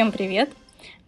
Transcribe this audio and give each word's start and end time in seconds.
Всем 0.00 0.12
привет! 0.12 0.48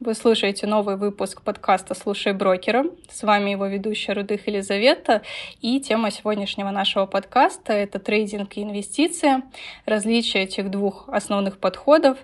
Вы 0.00 0.14
слушаете 0.14 0.66
новый 0.66 0.98
выпуск 0.98 1.40
подкаста 1.40 1.94
«Слушай 1.94 2.34
брокера». 2.34 2.84
С 3.10 3.22
вами 3.22 3.52
его 3.52 3.64
ведущая 3.64 4.12
Рудых 4.12 4.46
Елизавета. 4.46 5.22
И 5.62 5.80
тема 5.80 6.10
сегодняшнего 6.10 6.68
нашего 6.70 7.06
подкаста— 7.06 7.72
это 7.72 7.98
трейдинг 7.98 8.54
и 8.58 8.62
инвестиции, 8.62 9.44
различия 9.86 10.40
этих 10.40 10.70
двух 10.70 11.08
основных 11.08 11.56
подходов. 11.56 12.18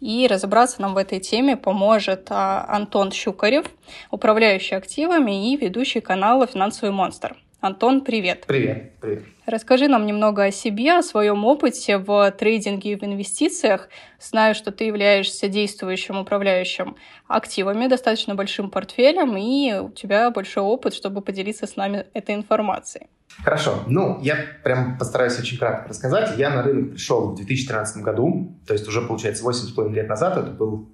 И 0.00 0.26
разобраться 0.26 0.80
нам 0.80 0.94
в 0.94 0.96
этой 0.96 1.20
теме 1.20 1.58
поможет 1.58 2.28
а, 2.30 2.64
Антон 2.70 3.12
Щукарев, 3.12 3.66
управляющий 4.10 4.76
активами 4.76 5.52
и 5.52 5.58
ведущий 5.58 6.00
канала 6.00 6.46
«Финансовый 6.46 6.90
монстр». 6.90 7.36
Антон, 7.64 8.02
привет. 8.02 8.44
Привет. 8.46 8.92
Привет. 9.00 9.22
Расскажи 9.46 9.88
нам 9.88 10.04
немного 10.04 10.44
о 10.44 10.50
себе, 10.50 10.98
о 10.98 11.02
своем 11.02 11.46
опыте 11.46 11.96
в 11.96 12.30
трейдинге 12.32 12.92
и 12.92 12.94
в 12.94 13.02
инвестициях. 13.04 13.88
Знаю, 14.20 14.54
что 14.54 14.70
ты 14.70 14.84
являешься 14.84 15.48
действующим 15.48 16.18
управляющим 16.18 16.94
активами, 17.26 17.86
достаточно 17.86 18.34
большим 18.34 18.68
портфелем, 18.68 19.34
и 19.38 19.78
у 19.78 19.88
тебя 19.88 20.30
большой 20.30 20.62
опыт, 20.62 20.92
чтобы 20.92 21.22
поделиться 21.22 21.66
с 21.66 21.76
нами 21.76 22.04
этой 22.12 22.34
информацией. 22.34 23.06
Хорошо. 23.42 23.82
Ну, 23.86 24.20
я 24.20 24.36
прям 24.62 24.98
постараюсь 24.98 25.38
очень 25.40 25.56
кратко 25.56 25.88
рассказать. 25.88 26.36
Я 26.36 26.50
на 26.50 26.62
рынок 26.62 26.90
пришел 26.90 27.30
в 27.30 27.36
2013 27.36 28.02
году, 28.02 28.58
то 28.66 28.74
есть 28.74 28.86
уже, 28.86 29.00
получается, 29.00 29.42
8,5 29.42 29.90
лет 29.90 30.06
назад. 30.06 30.36
Это 30.36 30.50
был 30.50 30.90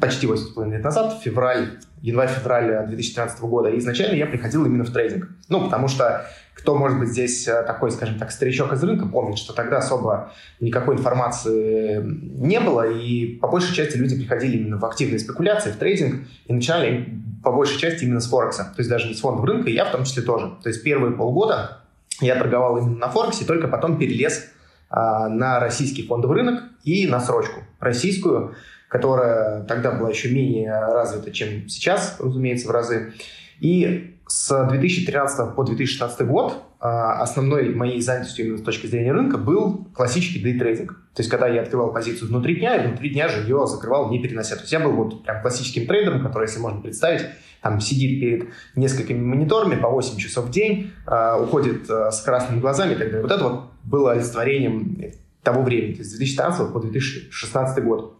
почти 0.00 0.26
8,5 0.26 0.70
лет 0.70 0.82
назад, 0.82 1.20
февраль, 1.22 1.80
январь-февраль 2.06 2.86
2013 2.86 3.40
года. 3.40 3.68
И 3.68 3.78
изначально 3.78 4.14
я 4.14 4.26
приходил 4.26 4.64
именно 4.64 4.84
в 4.84 4.90
трейдинг. 4.90 5.28
Ну, 5.48 5.64
потому 5.64 5.88
что 5.88 6.24
кто, 6.54 6.76
может 6.76 6.98
быть, 6.98 7.08
здесь 7.08 7.46
э, 7.48 7.62
такой, 7.64 7.90
скажем 7.90 8.18
так, 8.18 8.30
старичок 8.30 8.72
из 8.72 8.82
рынка, 8.82 9.06
помнит, 9.06 9.38
что 9.38 9.52
тогда 9.52 9.78
особо 9.78 10.32
никакой 10.60 10.94
информации 10.94 12.00
не 12.02 12.60
было, 12.60 12.88
и 12.88 13.36
по 13.36 13.48
большей 13.48 13.74
части 13.74 13.96
люди 13.96 14.16
приходили 14.16 14.56
именно 14.58 14.78
в 14.78 14.84
активные 14.84 15.18
спекуляции, 15.18 15.70
в 15.70 15.76
трейдинг, 15.76 16.26
и 16.46 16.52
начинали 16.52 17.20
по 17.42 17.52
большей 17.52 17.78
части 17.78 18.04
именно 18.04 18.20
с 18.20 18.28
Форекса, 18.28 18.64
то 18.64 18.78
есть 18.78 18.88
даже 18.88 19.08
не 19.08 19.14
с 19.14 19.20
фондов 19.20 19.44
рынка, 19.44 19.68
и 19.68 19.74
я 19.74 19.84
в 19.84 19.92
том 19.92 20.04
числе 20.04 20.22
тоже. 20.22 20.52
То 20.62 20.68
есть 20.68 20.82
первые 20.82 21.12
полгода 21.12 21.82
я 22.20 22.36
торговал 22.36 22.78
именно 22.78 22.96
на 22.96 23.08
Форексе, 23.08 23.44
только 23.44 23.68
потом 23.68 23.98
перелез 23.98 24.46
а, 24.88 25.28
на 25.28 25.60
российский 25.60 26.06
фондовый 26.06 26.38
рынок 26.38 26.64
и 26.84 27.06
на 27.06 27.20
срочку 27.20 27.60
российскую, 27.80 28.54
которая 28.88 29.64
тогда 29.64 29.92
была 29.92 30.10
еще 30.10 30.30
менее 30.30 30.70
развита, 30.70 31.30
чем 31.30 31.68
сейчас, 31.68 32.16
разумеется, 32.18 32.68
в 32.68 32.70
разы. 32.70 33.12
И 33.60 34.16
с 34.28 34.66
2013 34.68 35.54
по 35.54 35.64
2016 35.64 36.26
год 36.26 36.62
а, 36.80 37.22
основной 37.22 37.74
моей 37.74 38.00
занятостью 38.00 38.44
именно 38.44 38.58
с 38.58 38.62
точки 38.62 38.86
зрения 38.86 39.12
рынка 39.12 39.38
был 39.38 39.88
классический 39.94 40.40
дейтрейдинг. 40.40 40.92
То 41.14 41.20
есть, 41.20 41.30
когда 41.30 41.48
я 41.48 41.62
открывал 41.62 41.92
позицию 41.92 42.28
внутри 42.28 42.56
дня, 42.56 42.76
и 42.76 42.86
внутри 42.86 43.10
дня 43.10 43.28
же 43.28 43.40
ее 43.42 43.66
закрывал, 43.66 44.10
не 44.10 44.20
перенося. 44.20 44.56
То 44.56 44.62
есть, 44.62 44.72
я 44.72 44.80
был 44.80 44.92
вот 44.92 45.24
прям 45.24 45.40
классическим 45.42 45.86
трейдером, 45.86 46.22
который, 46.22 46.44
если 46.44 46.60
можно 46.60 46.80
представить, 46.80 47.22
там 47.62 47.80
сидит 47.80 48.20
перед 48.20 48.48
несколькими 48.74 49.18
мониторами 49.18 49.80
по 49.80 49.88
8 49.88 50.18
часов 50.18 50.46
в 50.46 50.50
день, 50.50 50.92
э, 51.06 51.40
уходит 51.40 51.88
э, 51.88 52.10
с 52.10 52.20
красными 52.20 52.60
глазами 52.60 52.92
и 52.92 52.96
так 52.96 53.06
далее. 53.06 53.22
Вот 53.22 53.32
это 53.32 53.42
вот 53.42 53.64
было 53.82 54.12
олицетворением 54.12 55.12
того 55.42 55.62
времени, 55.62 55.92
то 55.92 55.98
есть 56.00 56.10
с 56.10 56.16
2014 56.16 56.72
по 56.72 56.80
2016 56.80 57.84
год. 57.84 58.15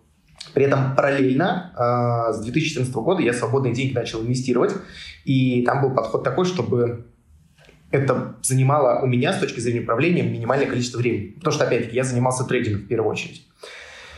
При 0.54 0.64
этом 0.64 0.94
параллельно 0.94 1.72
э, 1.76 2.32
с 2.32 2.40
2014 2.40 2.94
года 2.94 3.22
я 3.22 3.32
свободные 3.32 3.74
деньги 3.74 3.94
начал 3.94 4.22
инвестировать, 4.22 4.74
и 5.24 5.62
там 5.62 5.82
был 5.82 5.90
подход 5.90 6.24
такой, 6.24 6.44
чтобы 6.44 7.06
это 7.90 8.36
занимало 8.42 9.00
у 9.02 9.06
меня 9.06 9.32
с 9.32 9.38
точки 9.38 9.60
зрения 9.60 9.80
управления 9.80 10.22
минимальное 10.22 10.66
количество 10.66 10.98
времени. 10.98 11.32
Потому 11.38 11.52
что, 11.52 11.64
опять-таки, 11.64 11.96
я 11.96 12.04
занимался 12.04 12.44
трейдингом 12.44 12.82
в 12.82 12.88
первую 12.88 13.10
очередь. 13.10 13.46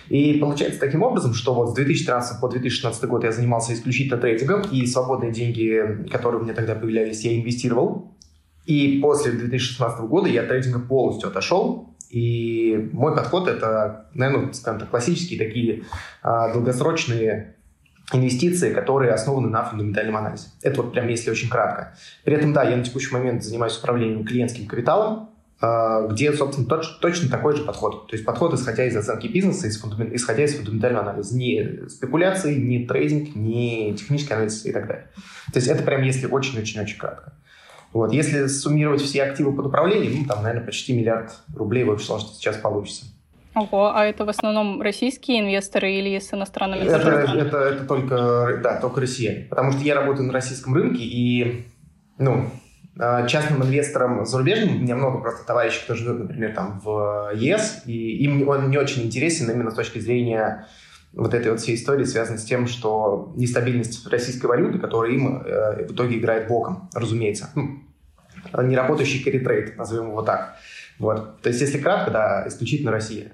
И 0.08 0.34
получается 0.34 0.80
таким 0.80 1.02
образом, 1.02 1.34
что 1.34 1.54
вот 1.54 1.70
с 1.70 1.74
2013 1.74 2.40
по 2.40 2.48
2016 2.48 3.04
год 3.04 3.24
я 3.24 3.32
занимался 3.32 3.74
исключительно 3.74 4.18
трейдингом, 4.18 4.62
и 4.62 4.86
свободные 4.86 5.32
деньги, 5.32 6.06
которые 6.10 6.40
у 6.40 6.44
меня 6.44 6.54
тогда 6.54 6.74
появлялись, 6.74 7.24
я 7.24 7.38
инвестировал. 7.38 8.14
И 8.64 9.00
после 9.02 9.32
2016 9.32 10.00
года 10.00 10.28
я 10.28 10.44
трейдинга 10.44 10.80
полностью 10.80 11.28
отошел, 11.28 11.94
и 12.10 12.88
мой 12.92 13.14
подход 13.14 13.48
это, 13.48 14.06
наверное, 14.14 14.52
скажем 14.52 14.80
так, 14.80 14.90
классические 14.90 15.38
такие 15.38 15.84
а, 16.22 16.52
долгосрочные 16.52 17.56
инвестиции, 18.12 18.72
которые 18.72 19.12
основаны 19.12 19.48
на 19.48 19.64
фундаментальном 19.64 20.16
анализе. 20.16 20.48
Это 20.62 20.82
вот 20.82 20.92
прям 20.92 21.08
если 21.08 21.30
очень 21.30 21.50
кратко. 21.50 21.94
При 22.24 22.34
этом, 22.34 22.52
да, 22.52 22.62
я 22.62 22.76
на 22.76 22.84
текущий 22.84 23.12
момент 23.12 23.44
занимаюсь 23.44 23.76
управлением 23.76 24.24
клиентским 24.24 24.66
капиталом, 24.66 25.30
а, 25.60 26.06
где, 26.06 26.32
собственно, 26.32 26.66
точ, 26.66 26.86
точно 27.00 27.28
такой 27.28 27.56
же 27.56 27.64
подход. 27.64 28.08
То 28.08 28.14
есть 28.14 28.24
подход, 28.24 28.54
исходя 28.54 28.86
из 28.86 28.96
оценки 28.96 29.26
бизнеса, 29.26 29.66
из 29.66 29.78
фундамент, 29.78 30.14
исходя 30.14 30.44
из 30.44 30.54
фундаментального 30.54 31.10
анализа. 31.10 31.36
Не 31.36 31.88
спекуляции, 31.88 32.54
не 32.54 32.86
трейдинг, 32.86 33.34
не 33.34 33.94
технический 33.94 34.34
анализ 34.34 34.64
и 34.64 34.72
так 34.72 34.86
далее. 34.86 35.08
То 35.52 35.58
есть 35.58 35.68
это 35.68 35.82
прям 35.82 36.02
если 36.02 36.26
очень-очень-очень 36.26 36.98
кратко. 36.98 37.32
Вот. 37.92 38.12
Если 38.12 38.46
суммировать 38.46 39.00
все 39.00 39.24
активы 39.24 39.54
под 39.54 39.66
управлением, 39.66 40.22
ну, 40.22 40.24
там, 40.26 40.42
наверное, 40.42 40.64
почти 40.64 40.92
миллиард 40.92 41.32
рублей 41.54 41.84
в 41.84 41.90
общей 41.90 42.06
сложности 42.06 42.36
сейчас 42.36 42.56
получится. 42.56 43.06
Ого, 43.54 43.92
а 43.94 44.04
это 44.04 44.24
в 44.24 44.28
основном 44.28 44.82
российские 44.82 45.40
инвесторы 45.40 45.92
или 45.92 46.18
с 46.18 46.32
иностранными 46.32 46.82
это, 46.82 47.08
это, 47.08 47.56
это 47.58 47.84
только, 47.86 48.60
да, 48.62 48.78
только 48.80 49.00
россияне. 49.00 49.46
Потому 49.48 49.72
что 49.72 49.82
я 49.82 49.94
работаю 49.94 50.26
на 50.26 50.32
российском 50.32 50.74
рынке, 50.74 51.02
и 51.02 51.66
ну, 52.18 52.50
а, 53.00 53.26
частным 53.26 53.62
инвесторам 53.62 54.26
зарубежным, 54.26 54.76
у 54.76 54.78
меня 54.80 54.96
много 54.96 55.18
просто 55.18 55.46
товарищей, 55.46 55.80
кто 55.84 55.94
живет, 55.94 56.18
например, 56.20 56.54
там 56.54 56.80
в 56.84 57.32
ЕС, 57.34 57.82
и 57.86 58.24
им 58.24 58.48
он 58.48 58.70
не 58.70 58.76
очень 58.76 59.04
интересен 59.04 59.50
именно 59.50 59.70
с 59.70 59.74
точки 59.74 59.98
зрения 59.98 60.66
вот 61.12 61.34
этой 61.34 61.50
вот 61.50 61.60
всей 61.60 61.76
истории 61.76 62.04
связана 62.04 62.38
с 62.38 62.44
тем, 62.44 62.66
что 62.66 63.32
нестабильность 63.36 64.06
российской 64.06 64.46
валюты, 64.46 64.78
которая 64.78 65.12
им 65.12 65.42
э, 65.42 65.86
в 65.86 65.92
итоге 65.92 66.18
играет 66.18 66.48
боком, 66.48 66.88
разумеется. 66.94 67.50
Ну, 67.54 67.82
неработающий 68.62 69.22
carry 69.24 69.74
назовем 69.76 70.10
его 70.10 70.22
так. 70.22 70.56
Вот. 70.98 71.40
То 71.42 71.48
есть, 71.48 71.60
если 71.60 71.78
кратко, 71.78 72.10
да, 72.10 72.44
исключительно 72.46 72.90
Россия. 72.90 73.32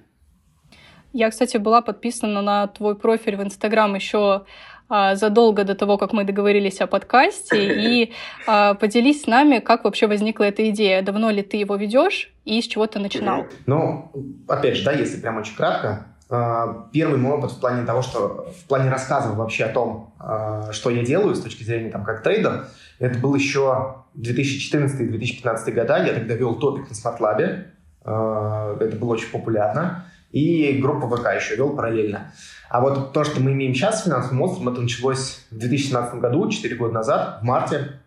Я, 1.12 1.30
кстати, 1.30 1.58
была 1.58 1.80
подписана 1.80 2.42
на 2.42 2.66
твой 2.66 2.96
профиль 2.96 3.36
в 3.36 3.42
Инстаграм 3.42 3.94
еще 3.94 4.44
а, 4.88 5.14
задолго 5.14 5.64
до 5.64 5.74
того, 5.74 5.96
как 5.96 6.12
мы 6.12 6.24
договорились 6.24 6.80
о 6.80 6.86
подкасте, 6.86 7.56
и 7.56 8.12
а, 8.46 8.74
поделись 8.74 9.22
с 9.22 9.26
нами, 9.26 9.60
как 9.60 9.84
вообще 9.84 10.06
возникла 10.06 10.44
эта 10.44 10.68
идея. 10.70 11.02
Давно 11.02 11.30
ли 11.30 11.42
ты 11.42 11.56
его 11.56 11.76
ведешь 11.76 12.32
и 12.44 12.60
с 12.60 12.66
чего 12.66 12.86
ты 12.86 12.98
начинал? 12.98 13.46
Ну, 13.66 14.12
опять 14.48 14.76
же, 14.76 14.84
да, 14.84 14.92
если 14.92 15.20
прям 15.20 15.38
очень 15.38 15.56
кратко, 15.56 16.06
первый 16.28 17.18
мой 17.18 17.32
опыт 17.32 17.52
в 17.52 17.60
плане 17.60 17.84
того, 17.84 18.02
что 18.02 18.52
в 18.58 18.66
плане 18.66 18.90
рассказа 18.90 19.30
вообще 19.30 19.64
о 19.64 19.72
том, 19.72 20.14
а, 20.18 20.72
что 20.72 20.90
я 20.90 21.04
делаю 21.04 21.34
с 21.34 21.40
точки 21.40 21.62
зрения 21.64 21.90
там 21.90 22.04
как 22.04 22.22
трейдер, 22.22 22.66
это 22.98 23.18
был 23.18 23.34
еще 23.34 23.96
2014-2015 24.16 25.72
года. 25.72 26.04
Я 26.04 26.14
тогда 26.14 26.34
вел 26.34 26.54
топик 26.54 26.88
на 26.88 26.94
SmartLab. 26.94 27.64
А, 28.04 28.76
это 28.80 28.96
было 28.96 29.10
очень 29.10 29.30
популярно. 29.30 30.06
И 30.32 30.80
группу 30.80 31.08
ВК 31.08 31.26
еще 31.34 31.56
вел 31.56 31.76
параллельно. 31.76 32.32
А 32.68 32.80
вот 32.80 33.12
то, 33.12 33.22
что 33.22 33.40
мы 33.40 33.52
имеем 33.52 33.74
сейчас 33.74 34.00
с 34.00 34.04
финансовым 34.04 34.38
монстром, 34.38 34.70
это 34.70 34.80
началось 34.80 35.46
в 35.50 35.58
2017 35.58 36.14
году, 36.14 36.48
4 36.50 36.74
года 36.74 36.94
назад, 36.94 37.38
в 37.40 37.44
марте. 37.44 38.00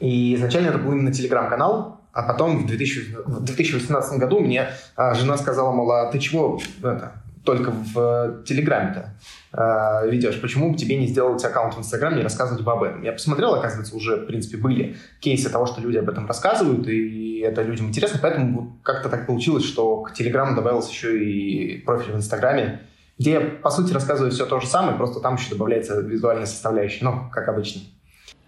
И 0.00 0.34
изначально 0.34 0.70
это 0.70 0.78
был 0.78 0.92
именно 0.92 1.12
телеграм-канал, 1.12 2.00
а 2.12 2.22
потом 2.24 2.64
в, 2.64 2.66
2000, 2.66 3.16
в 3.24 3.44
2018 3.44 4.18
году 4.18 4.40
мне 4.40 4.70
жена 4.96 5.36
сказала, 5.36 5.72
мол, 5.72 5.92
а 5.92 6.10
ты 6.10 6.18
чего 6.18 6.60
это, 6.82 7.12
только 7.44 7.70
в 7.70 7.98
э, 7.98 8.44
Телеграме-то 8.44 9.10
э, 9.52 10.10
ведешь, 10.10 10.40
почему 10.40 10.72
бы 10.72 10.78
тебе 10.78 10.96
не 10.96 11.06
сделать 11.06 11.44
аккаунт 11.44 11.74
в 11.74 11.78
Инстаграме 11.78 12.20
и 12.20 12.22
рассказывать 12.22 12.66
об 12.66 12.82
этом? 12.82 13.02
Я 13.02 13.12
посмотрел, 13.12 13.54
оказывается, 13.54 13.94
уже, 13.94 14.16
в 14.16 14.26
принципе, 14.26 14.56
были 14.56 14.96
кейсы 15.20 15.50
того, 15.50 15.66
что 15.66 15.80
люди 15.80 15.98
об 15.98 16.08
этом 16.08 16.26
рассказывают, 16.26 16.88
и 16.88 17.40
это 17.40 17.62
людям 17.62 17.88
интересно, 17.88 18.18
поэтому 18.22 18.78
как-то 18.82 19.08
так 19.08 19.26
получилось, 19.26 19.64
что 19.64 20.02
к 20.02 20.14
Телеграму 20.14 20.56
добавился 20.56 20.90
еще 20.90 21.22
и 21.22 21.78
профиль 21.78 22.12
в 22.12 22.16
Инстаграме, 22.16 22.80
где 23.18 23.32
я, 23.32 23.40
по 23.40 23.70
сути, 23.70 23.92
рассказываю 23.92 24.32
все 24.32 24.46
то 24.46 24.58
же 24.58 24.66
самое, 24.66 24.96
просто 24.96 25.20
там 25.20 25.36
еще 25.36 25.50
добавляется 25.50 26.00
визуальная 26.00 26.46
составляющая, 26.46 27.04
ну, 27.04 27.30
как 27.30 27.48
обычно. 27.48 27.82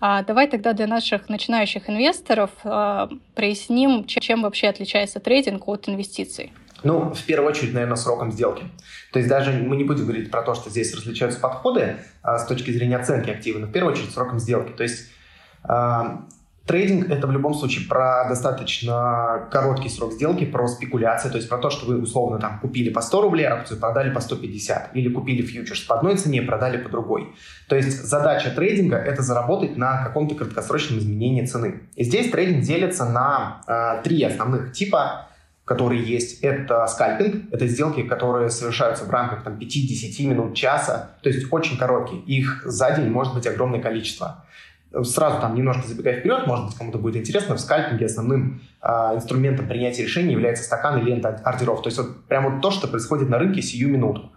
А 0.01 0.23
давай 0.23 0.49
тогда 0.49 0.73
для 0.73 0.87
наших 0.87 1.29
начинающих 1.29 1.89
инвесторов 1.89 2.51
э, 2.65 3.09
проясним, 3.35 4.05
чем 4.05 4.43
вообще 4.43 4.69
отличается 4.69 5.21
трейдинг 5.21 5.67
от 5.69 5.89
инвестиций. 5.89 6.53
Ну, 6.83 7.15
в 7.15 7.23
первую 7.25 7.51
очередь, 7.51 7.73
наверное, 7.73 7.97
сроком 7.97 8.31
сделки. 8.33 8.65
То 9.13 9.19
есть 9.19 9.29
даже 9.29 9.53
мы 9.53 9.77
не 9.77 9.85
будем 9.85 10.05
говорить 10.05 10.31
про 10.31 10.43
то, 10.43 10.55
что 10.55 10.71
здесь 10.71 10.95
различаются 10.95 11.41
подходы 11.41 11.97
а, 12.23 12.39
с 12.39 12.47
точки 12.47 12.71
зрения 12.71 12.97
оценки 12.97 13.31
актива, 13.31 13.59
но 13.59 13.67
в 13.67 13.73
первую 13.73 13.95
очередь 13.95 14.13
сроком 14.13 14.39
сделки. 14.39 14.73
То 14.73 14.83
есть 14.83 15.11
а, 15.65 16.27
Трейдинг— 16.67 17.09
это 17.11 17.29
в 17.29 17.31
любом 17.31 17.55
случае 17.55 17.87
про 17.87 18.29
достаточно 18.29 19.49
короткий 19.53 19.89
срок 19.89 20.13
сделки, 20.13 20.45
про 20.45 20.67
спекуляции, 20.67 21.29
то 21.29 21.37
есть 21.37 21.49
про 21.49 21.59
то, 21.59 21.71
что 21.71 21.87
вы 21.87 22.03
условно 22.03 22.41
там 22.41 22.59
купили 22.59 22.91
по 22.91 23.01
100 23.01 23.23
рублей 23.23 23.45
акцию, 23.45 23.79
продали 23.79 24.13
по 24.13 24.21
150, 24.21 24.91
или 24.95 25.09
купили 25.09 25.43
фьючерс 25.43 25.83
по 25.83 25.97
одной 25.97 26.17
цене, 26.17 26.43
продали 26.43 26.79
по 26.79 26.89
другой. 26.89 27.33
То 27.69 27.77
есть 27.77 28.05
задача 28.05 28.51
трейдинга— 28.51 28.97
это 28.99 29.23
заработать 29.23 29.77
на 29.77 30.03
каком-то 30.05 30.35
краткосрочном 30.35 30.99
изменении 30.99 31.47
цены. 31.47 31.83
И 31.95 32.03
здесь 32.03 32.33
трейдинг 32.33 32.65
делится 32.65 33.05
на 33.05 33.63
э, 33.69 34.03
три 34.03 34.25
основных 34.25 34.73
типа 34.73 35.26
которые 35.67 36.01
есть, 36.01 36.41
это 36.43 36.87
скальпинг, 36.87 37.53
это 37.53 37.67
сделки, 37.67 38.03
которые 38.05 38.51
совершаются 38.51 39.05
в 39.05 39.11
рамках 39.11 39.43
там, 39.43 39.59
5-10 39.59 40.27
минут, 40.27 40.55
часа, 40.55 41.11
то 41.23 41.29
есть 41.29 41.53
очень 41.53 41.77
короткие. 41.77 42.23
Их 42.23 42.63
за 42.65 42.93
день 42.93 43.11
может 43.11 43.35
быть 43.35 43.49
огромное 43.49 43.83
количество. 43.83 44.45
Сразу 45.03 45.41
там 45.41 45.57
немножко 45.57 45.87
забегая 45.89 46.21
вперед, 46.21 46.47
может 46.47 46.67
быть, 46.67 46.77
кому-то 46.77 46.99
будет 46.99 47.17
интересно, 47.17 47.57
в 47.57 47.61
скальпинге 47.61 48.07
основным 48.07 48.63
э, 48.81 48.89
инструментом 49.17 49.67
принятия 49.67 50.05
решений 50.05 50.33
является 50.33 50.63
стакан 50.63 51.01
и 51.01 51.03
лента 51.03 51.31
ордеров. 51.45 51.83
То 51.83 51.89
есть 51.89 51.99
вот 51.99 52.25
прямо 52.27 52.51
вот 52.51 52.63
то, 52.63 52.71
что 52.71 52.87
происходит 52.87 53.29
на 53.29 53.39
рынке 53.41 53.61
сию 53.61 53.89
минуту. 53.89 54.31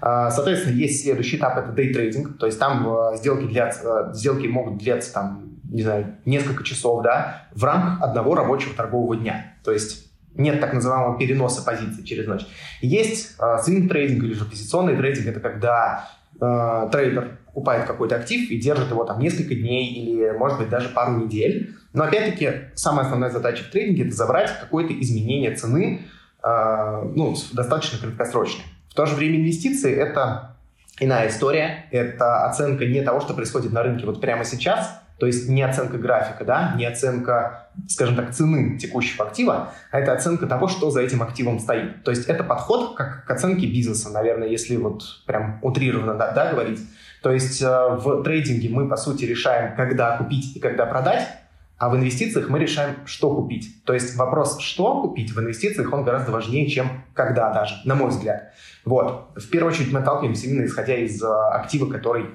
Э, 0.00 0.30
соответственно, 0.30 0.76
есть 0.76 1.02
следующий 1.02 1.36
этап, 1.36 1.58
это 1.58 1.72
дейтрейдинг, 1.72 2.38
то 2.38 2.46
есть 2.46 2.60
там 2.60 2.88
э, 2.88 3.16
сделки, 3.16 3.46
длятся, 3.46 4.12
сделки 4.14 4.46
могут 4.46 4.78
длиться 4.78 5.12
там, 5.12 5.58
не 5.64 5.82
знаю, 5.82 6.14
несколько 6.24 6.62
часов, 6.62 7.02
да, 7.02 7.48
в 7.52 7.64
рамках 7.64 8.02
одного 8.02 8.36
рабочего 8.36 8.72
торгового 8.72 9.16
дня. 9.16 9.54
То 9.64 9.72
есть 9.72 10.05
нет 10.36 10.60
так 10.60 10.72
называемого 10.72 11.18
переноса 11.18 11.62
позиций 11.62 12.04
через 12.04 12.26
ночь. 12.26 12.46
Есть 12.80 13.36
э, 13.38 13.58
свинг-трейдинг 13.64 14.22
или 14.24 14.34
же 14.34 14.44
позиционный 14.44 14.96
трейдинг. 14.96 15.26
Это 15.28 15.40
когда 15.40 16.08
э, 16.40 16.88
трейдер 16.92 17.38
покупает 17.46 17.86
какой-то 17.86 18.16
актив 18.16 18.50
и 18.50 18.58
держит 18.58 18.90
его 18.90 19.04
там 19.04 19.20
несколько 19.20 19.54
дней 19.54 19.92
или, 19.92 20.30
может 20.32 20.58
быть, 20.58 20.68
даже 20.68 20.88
пару 20.90 21.16
недель. 21.24 21.74
Но, 21.92 22.04
опять-таки, 22.04 22.70
самая 22.74 23.06
основная 23.06 23.30
задача 23.30 23.64
в 23.64 23.68
трейдинге– 23.70 24.02
это 24.06 24.14
забрать 24.14 24.50
какое-то 24.60 24.92
изменение 25.00 25.54
цены, 25.54 26.02
э, 26.42 27.02
ну, 27.14 27.34
достаточно 27.52 27.98
краткосрочное. 27.98 28.66
В 28.90 28.94
то 28.94 29.06
же 29.06 29.14
время 29.14 29.40
инвестиции– 29.40 29.94
это 29.96 30.56
иная 31.00 31.28
история. 31.28 31.86
Это 31.90 32.46
оценка 32.46 32.84
не 32.86 33.02
того, 33.02 33.20
что 33.20 33.34
происходит 33.34 33.72
на 33.72 33.82
рынке 33.82 34.06
вот 34.06 34.20
прямо 34.20 34.44
сейчас– 34.44 35.00
то 35.18 35.26
есть 35.26 35.48
не 35.48 35.62
оценка 35.62 35.96
графика, 35.96 36.44
да, 36.44 36.74
не 36.76 36.84
оценка, 36.84 37.68
скажем 37.88 38.16
так, 38.16 38.32
цены 38.32 38.78
текущего 38.78 39.26
актива, 39.26 39.72
а 39.90 39.98
это 39.98 40.12
оценка 40.12 40.46
того, 40.46 40.68
что 40.68 40.90
за 40.90 41.00
этим 41.00 41.22
активом 41.22 41.58
стоит. 41.58 42.04
То 42.04 42.10
есть 42.10 42.26
это 42.26 42.44
подход 42.44 42.96
как 42.96 43.24
к 43.24 43.30
оценке 43.30 43.66
бизнеса, 43.66 44.10
наверное, 44.10 44.48
если 44.48 44.76
вот 44.76 45.02
прям 45.26 45.58
утрированно 45.62 46.14
да, 46.14 46.32
да, 46.32 46.52
говорить. 46.52 46.80
То 47.22 47.32
есть 47.32 47.62
э, 47.62 47.66
в 47.66 48.22
трейдинге 48.24 48.68
мы, 48.68 48.88
по 48.88 48.96
сути, 48.96 49.24
решаем, 49.24 49.74
когда 49.74 50.18
купить 50.18 50.54
и 50.54 50.60
когда 50.60 50.84
продать, 50.84 51.26
а 51.78 51.88
в 51.88 51.96
инвестициях 51.96 52.48
мы 52.48 52.58
решаем, 52.58 52.96
что 53.06 53.34
купить. 53.34 53.84
То 53.84 53.94
есть 53.94 54.16
вопрос, 54.16 54.60
что 54.60 55.02
купить 55.02 55.32
в 55.32 55.40
инвестициях, 55.40 55.92
он 55.92 56.04
гораздо 56.04 56.32
важнее, 56.32 56.68
чем 56.68 57.04
когда 57.14 57.52
даже, 57.52 57.74
на 57.84 57.94
мой 57.94 58.10
взгляд. 58.10 58.52
Вот. 58.84 59.30
В 59.34 59.48
первую 59.50 59.72
очередь 59.72 59.92
мы 59.92 60.00
отталкиваемся 60.00 60.46
именно 60.46 60.66
исходя 60.66 60.94
из 60.94 61.22
э, 61.22 61.26
актива, 61.26 61.90
который 61.90 62.26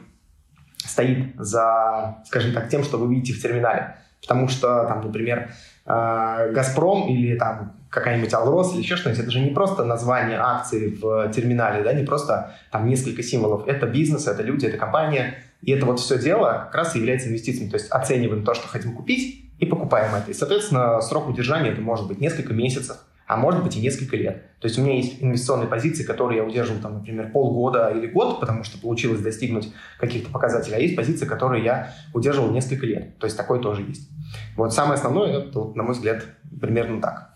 стоит 0.86 1.36
за, 1.38 2.24
скажем 2.26 2.54
так, 2.54 2.70
тем, 2.70 2.84
что 2.84 2.98
вы 2.98 3.14
видите 3.14 3.34
в 3.34 3.42
терминале. 3.42 3.96
Потому 4.22 4.48
что, 4.48 4.86
там, 4.86 5.02
например, 5.02 5.52
э, 5.86 6.52
«Газпром» 6.54 7.08
или 7.10 7.38
там 7.38 7.74
какая-нибудь 7.90 8.34
«Алрос» 8.34 8.74
или 8.74 8.82
еще 8.82 8.96
что-нибудь, 8.96 9.22
это 9.24 9.32
же 9.32 9.40
не 9.40 9.50
просто 9.50 9.84
название 9.84 10.38
акции 10.40 10.90
в 10.90 11.32
терминале, 11.32 11.84
да, 11.84 11.94
не 11.94 12.04
просто 12.04 12.54
там 12.72 12.88
несколько 12.88 13.24
символов. 13.24 13.68
Это 13.68 13.88
бизнес, 13.88 14.28
это 14.28 14.44
люди, 14.44 14.66
это 14.66 14.78
компания. 14.78 15.36
И 15.62 15.72
это 15.72 15.86
вот 15.86 16.00
все 16.00 16.18
дело 16.18 16.64
как 16.66 16.76
раз 16.76 16.96
и 16.96 17.00
является 17.00 17.30
инвестициями. 17.30 17.70
То 17.70 17.78
есть 17.78 17.90
оцениваем 17.90 18.44
то, 18.44 18.54
что 18.54 18.68
хотим 18.68 18.96
купить, 18.96 19.52
и 19.62 19.66
покупаем 19.68 20.14
это. 20.16 20.32
И, 20.32 20.34
соответственно, 20.34 21.00
срок 21.02 21.30
удержания 21.30 21.72
это 21.72 21.82
может 21.82 22.08
быть 22.08 22.20
несколько 22.20 22.52
месяцев, 22.52 22.98
а 23.32 23.38
может 23.38 23.64
быть 23.64 23.78
и 23.78 23.80
несколько 23.80 24.18
лет. 24.18 24.44
То 24.60 24.68
есть 24.68 24.78
у 24.78 24.82
меня 24.82 24.98
есть 24.98 25.24
инвестиционные 25.24 25.70
позиции, 25.70 26.04
которые 26.04 26.40
я 26.40 26.44
удерживал, 26.44 26.82
там, 26.82 26.96
например, 26.96 27.32
полгода 27.32 27.90
или 27.90 28.08
год, 28.08 28.42
потому 28.42 28.66
что 28.66 28.78
получилось 28.78 29.22
достигнуть 29.22 29.72
каких-то 29.98 30.30
показателей, 30.30 30.76
а 30.76 30.80
есть 30.80 30.98
позиции, 30.98 31.26
которые 31.26 31.64
я 31.64 31.94
удерживал 32.14 32.52
несколько 32.52 32.86
лет. 32.86 33.18
То 33.20 33.28
есть 33.28 33.38
такое 33.38 33.62
тоже 33.62 33.84
есть. 33.84 34.10
Вот 34.58 34.74
самое 34.74 34.96
основное, 34.96 35.40
это, 35.40 35.60
вот, 35.60 35.78
на 35.78 35.84
мой 35.84 35.94
взгляд, 35.94 36.26
примерно 36.60 37.02
так. 37.02 37.30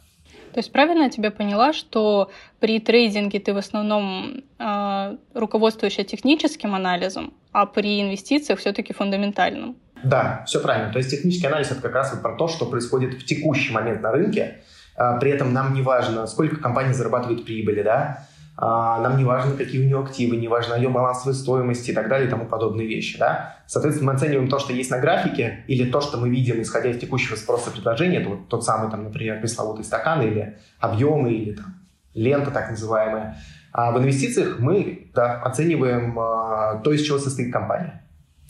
То 0.52 0.60
есть 0.60 0.70
правильно 0.74 1.04
я 1.04 1.10
тебя 1.10 1.32
поняла, 1.32 1.72
что 1.72 2.30
при 2.60 2.82
трейдинге 2.82 3.40
ты 3.40 3.54
в 3.54 3.58
основном 3.58 4.44
э, 4.60 5.18
руководствуешься 5.34 6.04
техническим 6.04 6.76
анализом, 6.76 7.34
а 7.54 7.66
при 7.66 8.02
инвестициях 8.02 8.60
все-таки 8.60 8.92
фундаментальным? 8.92 9.78
Да, 10.04 10.44
все 10.46 10.60
правильно. 10.60 10.92
То 10.92 11.00
есть 11.00 11.10
технический 11.10 11.48
анализ 11.48 11.72
это 11.72 11.82
как 11.82 11.94
раз 11.94 12.12
вот 12.12 12.22
про 12.22 12.36
то, 12.36 12.50
что 12.50 12.66
происходит 12.66 13.14
в 13.14 13.26
текущий 13.26 13.72
момент 13.72 14.02
на 14.02 14.12
рынке, 14.12 14.62
при 14.96 15.32
этом 15.32 15.54
нам 15.54 15.74
не 15.74 15.82
важно, 15.82 16.28
сколько 16.28 16.58
компания 16.58 16.94
зарабатывает 16.94 17.46
прибыли, 17.46 17.82
да, 17.82 18.26
а, 18.58 19.02
нам 19.02 19.18
не 19.18 19.26
важно, 19.26 19.56
какие 19.58 19.82
у 19.82 19.86
нее 19.86 20.00
активы, 20.00 20.38
не 20.38 20.48
важно 20.48 20.76
ее 20.76 20.90
балансовой 20.90 21.34
стоимости 21.34 21.92
и 21.92 21.94
так 21.94 22.08
далее 22.08 22.28
и 22.28 22.30
тому 22.30 22.46
подобные 22.46 22.88
вещи. 22.88 23.18
Да? 23.18 23.58
Соответственно, 23.68 24.12
мы 24.12 24.18
оцениваем 24.18 24.48
то, 24.48 24.60
что 24.60 24.72
есть 24.72 24.90
на 24.92 25.00
графике, 25.00 25.66
или 25.68 25.90
то, 25.90 26.00
что 26.00 26.18
мы 26.18 26.30
видим, 26.30 26.62
исходя 26.62 26.90
из 26.90 27.00
текущего 27.00 27.36
спроса 27.36 27.70
предложения, 27.72 28.20
это 28.20 28.30
вот 28.30 28.48
тот 28.48 28.64
самый, 28.64 28.90
там, 28.90 29.04
например, 29.04 29.42
пресловутый 29.42 29.84
стакан, 29.84 30.22
или 30.22 30.58
объемы, 30.80 31.34
или 31.34 31.54
там, 31.54 31.76
лента 32.14 32.52
так 32.52 32.70
называемая. 32.70 33.38
А 33.74 33.92
в 33.92 34.00
инвестициях 34.00 34.60
мы 34.60 35.10
да, 35.14 35.42
оцениваем 35.42 36.18
а, 36.18 36.76
то, 36.76 36.94
из 36.94 37.02
чего 37.02 37.20
состоит 37.20 37.52
компания. 37.52 38.05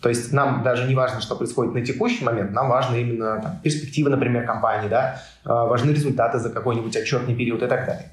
То 0.05 0.09
есть 0.09 0.31
нам 0.31 0.61
даже 0.61 0.87
не 0.87 0.93
важно, 0.93 1.19
что 1.19 1.35
происходит 1.35 1.73
на 1.73 1.83
текущий 1.83 2.23
момент, 2.23 2.51
нам 2.51 2.69
важны 2.69 3.01
именно 3.01 3.41
там, 3.41 3.59
перспективы, 3.63 4.11
например, 4.11 4.45
компании, 4.45 4.87
да, 4.87 5.19
э, 5.43 5.49
важны 5.49 5.89
результаты 5.89 6.37
за 6.37 6.51
какой-нибудь 6.51 6.95
отчетный 6.95 7.33
период 7.33 7.63
и 7.63 7.65
так 7.65 7.87
далее. 7.87 8.11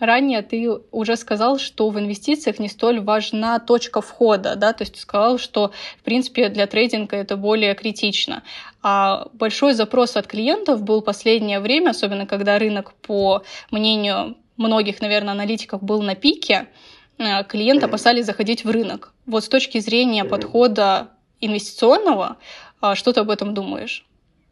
Ранее 0.00 0.42
ты 0.42 0.68
уже 0.90 1.16
сказал, 1.16 1.60
что 1.60 1.90
в 1.90 1.98
инвестициях 2.00 2.58
не 2.58 2.68
столь 2.68 2.98
важна 2.98 3.60
точка 3.60 4.00
входа, 4.00 4.56
да, 4.56 4.72
то 4.72 4.82
есть 4.82 4.94
ты 4.94 5.00
сказал, 5.00 5.38
что, 5.38 5.70
в 6.00 6.02
принципе, 6.02 6.48
для 6.48 6.66
трейдинга 6.66 7.14
это 7.14 7.36
более 7.36 7.76
критично. 7.76 8.42
А 8.82 9.28
большой 9.32 9.74
запрос 9.74 10.16
от 10.16 10.26
клиентов 10.26 10.82
был 10.82 11.02
последнее 11.02 11.60
время, 11.60 11.90
особенно 11.90 12.26
когда 12.26 12.58
рынок, 12.58 12.94
по 12.94 13.44
мнению 13.70 14.34
многих, 14.56 15.00
наверное, 15.00 15.34
аналитиков, 15.34 15.84
был 15.84 16.02
на 16.02 16.16
пике, 16.16 16.66
э, 17.18 17.44
клиенты 17.44 17.86
опасались 17.86 18.26
заходить 18.26 18.64
в 18.64 18.70
рынок. 18.72 19.12
Вот 19.24 19.44
с 19.44 19.48
точки 19.48 19.78
зрения 19.78 20.24
подхода 20.24 21.10
инвестиционного. 21.40 22.36
А 22.80 22.94
что 22.94 23.12
ты 23.12 23.20
об 23.20 23.30
этом 23.30 23.54
думаешь? 23.54 24.06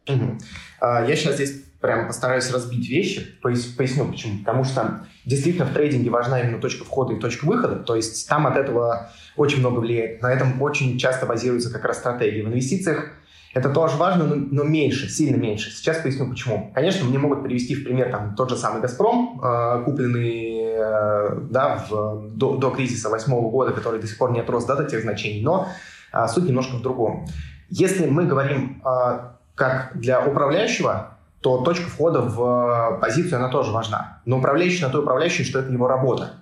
Угу. 0.09 0.39
Я 0.81 1.17
сейчас 1.17 1.35
здесь 1.35 1.65
прям 1.81 2.07
постараюсь 2.07 2.51
разбить 2.51 2.89
вещи, 2.89 3.39
поясню 3.43 4.07
почему. 4.07 4.39
Потому 4.41 4.65
что 4.65 5.07
действительно 5.25 5.67
в 5.67 5.73
трейдинге 5.73 6.11
важна 6.11 6.41
именно 6.41 6.61
точка 6.61 6.85
входа 6.85 7.15
и 7.15 7.21
точка 7.21 7.45
выхода, 7.45 7.77
то 7.77 7.95
есть 7.95 8.29
там 8.29 8.47
от 8.47 8.57
этого 8.57 9.11
очень 9.37 9.61
много 9.61 9.81
влияет. 9.81 10.23
На 10.23 10.33
этом 10.33 10.61
очень 10.63 10.99
часто 10.99 11.27
базируется 11.27 11.71
как 11.71 11.85
раз 11.85 11.99
стратегия. 11.99 12.43
В 12.43 12.49
инвестициях 12.49 13.13
это 13.55 13.71
тоже 13.71 13.97
важно, 13.97 14.25
но, 14.27 14.35
но 14.35 14.65
меньше, 14.65 15.09
сильно 15.09 15.37
меньше. 15.37 15.71
Сейчас 15.71 15.99
поясню 15.99 16.29
почему. 16.29 16.73
Конечно, 16.75 17.07
мне 17.07 17.19
могут 17.19 17.43
привести 17.43 17.75
в 17.75 17.85
пример 17.85 18.11
там, 18.11 18.35
тот 18.35 18.51
же 18.51 18.57
самый 18.57 18.83
«Газпром», 18.83 19.41
э, 19.43 19.83
купленный 19.85 20.75
э, 20.77 21.39
да, 21.51 21.87
в, 21.89 22.29
до, 22.35 22.57
до 22.57 22.71
кризиса 22.71 23.09
восьмого 23.09 23.51
года, 23.51 23.73
который 23.73 24.01
до 24.01 24.07
сих 24.07 24.19
пор 24.19 24.33
не 24.33 24.41
отрос 24.41 24.67
да, 24.67 24.77
до 24.77 24.85
тех 24.85 25.03
значений, 25.03 25.43
но 25.43 25.69
а 26.13 26.29
суть 26.29 26.45
немножко 26.45 26.77
в 26.77 26.83
другом. 26.83 27.27
Если 27.69 28.07
мы 28.07 28.27
говорим 28.27 28.81
а, 28.85 29.37
как 29.55 29.93
для 29.95 30.25
управляющего, 30.25 31.17
то 31.41 31.59
точка 31.59 31.89
входа 31.89 32.23
в 32.23 32.99
позицию, 33.01 33.39
она 33.39 33.49
тоже 33.49 33.73
важна. 33.73 34.21
Но 34.25 34.39
управляющий 34.39 34.83
на 34.83 34.91
то 34.91 35.01
управляющий, 35.01 35.45
что 35.45 35.61
это 35.61 35.73
его 35.73 35.89
работа. 35.89 36.35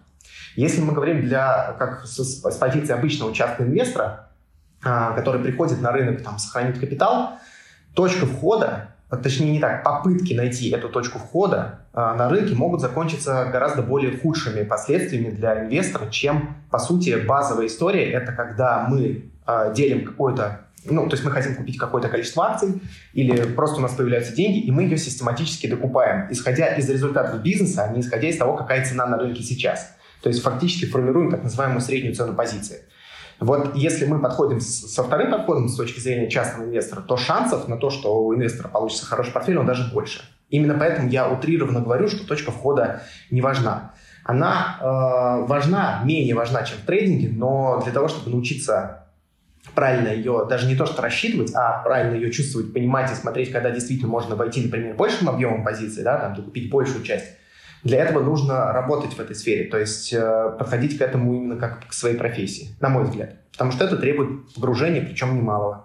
Если 0.57 0.81
мы 0.81 0.93
говорим 0.93 1.23
для, 1.23 1.75
как 1.79 2.07
с, 2.07 2.17
с 2.17 2.57
позиции 2.57 2.93
обычного 2.93 3.35
частного 3.35 3.69
инвестора, 3.69 4.29
а, 4.83 5.13
который 5.13 5.43
приходит 5.43 5.81
на 5.81 5.93
рынок 5.93 6.23
там, 6.23 6.39
сохранить 6.39 6.79
капитал, 6.79 7.39
точка 7.95 8.27
входа, 8.27 8.89
точнее 9.23 9.53
не 9.53 9.61
так, 9.61 9.83
попытки 9.83 10.35
найти 10.35 10.71
эту 10.71 10.89
точку 10.89 11.19
входа 11.19 11.81
а, 11.93 12.15
на 12.15 12.29
рынке 12.29 12.55
могут 12.55 12.81
закончиться 12.81 13.47
гораздо 13.51 13.83
более 13.83 14.17
худшими 14.19 14.63
последствиями 14.63 15.31
для 15.31 15.65
инвестора, 15.65 16.11
чем, 16.11 16.57
по 16.71 16.79
сути, 16.79 17.25
базовая 17.27 17.67
история. 17.67 18.11
Это 18.11 18.33
когда 18.33 18.87
мы 18.89 19.31
делим 19.75 20.05
какое-то, 20.05 20.61
ну, 20.85 21.07
то 21.09 21.15
есть 21.15 21.25
мы 21.25 21.31
хотим 21.31 21.55
купить 21.57 21.79
какое-то 21.79 22.09
количество 22.09 22.47
акций, 22.51 22.81
или 23.13 23.43
просто 23.55 23.79
у 23.79 23.81
нас 23.81 23.93
появляются 23.93 24.35
деньги, 24.35 24.59
и 24.59 24.71
мы 24.71 24.83
ее 24.83 24.99
систематически 24.99 25.67
докупаем, 25.67 26.31
исходя 26.31 26.75
из 26.75 26.89
результатов 26.89 27.43
бизнеса, 27.43 27.85
а 27.85 27.93
не 27.93 28.01
исходя 28.01 28.29
из 28.29 28.37
того, 28.37 28.57
какая 28.57 28.85
цена 28.85 29.07
на 29.07 29.19
рынке 29.19 29.43
сейчас. 29.43 29.95
То 30.23 30.29
есть 30.29 30.43
фактически 30.43 30.87
формируем 30.87 31.31
так 31.31 31.43
называемую 31.43 31.81
среднюю 31.81 32.15
цену 32.15 32.35
позиции. 32.35 32.79
Вот 33.41 33.75
если 33.75 34.07
мы 34.07 34.21
подходим 34.21 34.61
со 34.61 35.03
вторым 35.03 35.31
подходом 35.31 35.69
с 35.69 35.77
точки 35.77 36.01
зрения 36.01 36.31
частного 36.31 36.67
инвестора, 36.67 37.03
то 37.03 37.17
шансов 37.17 37.69
на 37.69 37.77
то, 37.77 37.91
что 37.91 38.25
у 38.25 38.35
инвестора 38.35 38.69
получится 38.69 39.07
хороший 39.07 39.33
портфель, 39.33 39.59
он 39.59 39.67
даже 39.67 39.91
больше. 39.93 40.23
Именно 40.51 40.75
поэтому 40.79 41.09
я 41.09 41.29
утрированно 41.29 41.81
говорю, 41.81 42.09
что 42.09 42.27
точка 42.27 42.53
входа 42.53 43.03
не 43.31 43.41
важна. 43.41 43.93
Она 44.25 44.79
э, 44.81 45.47
важна, 45.47 46.01
менее 46.05 46.35
важна, 46.35 46.63
чем 46.63 46.79
в 46.79 46.87
трейдинге, 46.87 47.29
но 47.29 47.83
для 47.83 47.93
того, 47.93 48.09
чтобы 48.09 48.31
научиться 48.31 49.04
правильно 49.75 50.09
ее, 50.09 50.47
даже 50.49 50.67
не 50.67 50.77
то 50.77 50.87
что 50.87 51.03
рассчитывать, 51.03 51.53
а 51.55 51.83
правильно 51.83 52.15
ее 52.15 52.31
чувствовать, 52.31 52.73
понимать 52.73 53.11
и 53.11 53.15
смотреть, 53.15 53.51
когда 53.51 53.71
действительно 53.71 54.09
можно 54.09 54.37
войти, 54.37 54.63
например, 54.63 54.95
большим 54.95 55.29
объемом 55.29 55.65
позиции, 55.65 56.03
да, 56.03 56.19
там, 56.19 56.35
докупить 56.35 56.71
большую 56.71 57.03
часть. 57.05 57.27
Для 57.83 57.99
этого 58.03 58.23
нужно 58.23 58.73
работать 58.73 59.13
в 59.13 59.21
этой 59.21 59.37
сфере, 59.37 59.69
то 59.69 59.79
есть 59.79 60.13
э, 60.13 60.57
подходить 60.59 60.97
к 60.97 61.03
этому 61.03 61.35
именно 61.35 61.57
как 61.57 61.87
к 61.87 61.93
своей 61.93 62.17
профессии, 62.17 62.69
на 62.81 62.89
мой 62.89 63.05
взгляд. 63.05 63.37
Потому 63.53 63.73
что 63.73 63.85
это 63.85 63.97
требует 63.97 64.53
погружения, 64.55 65.03
причем 65.03 65.37
немалого. 65.37 65.85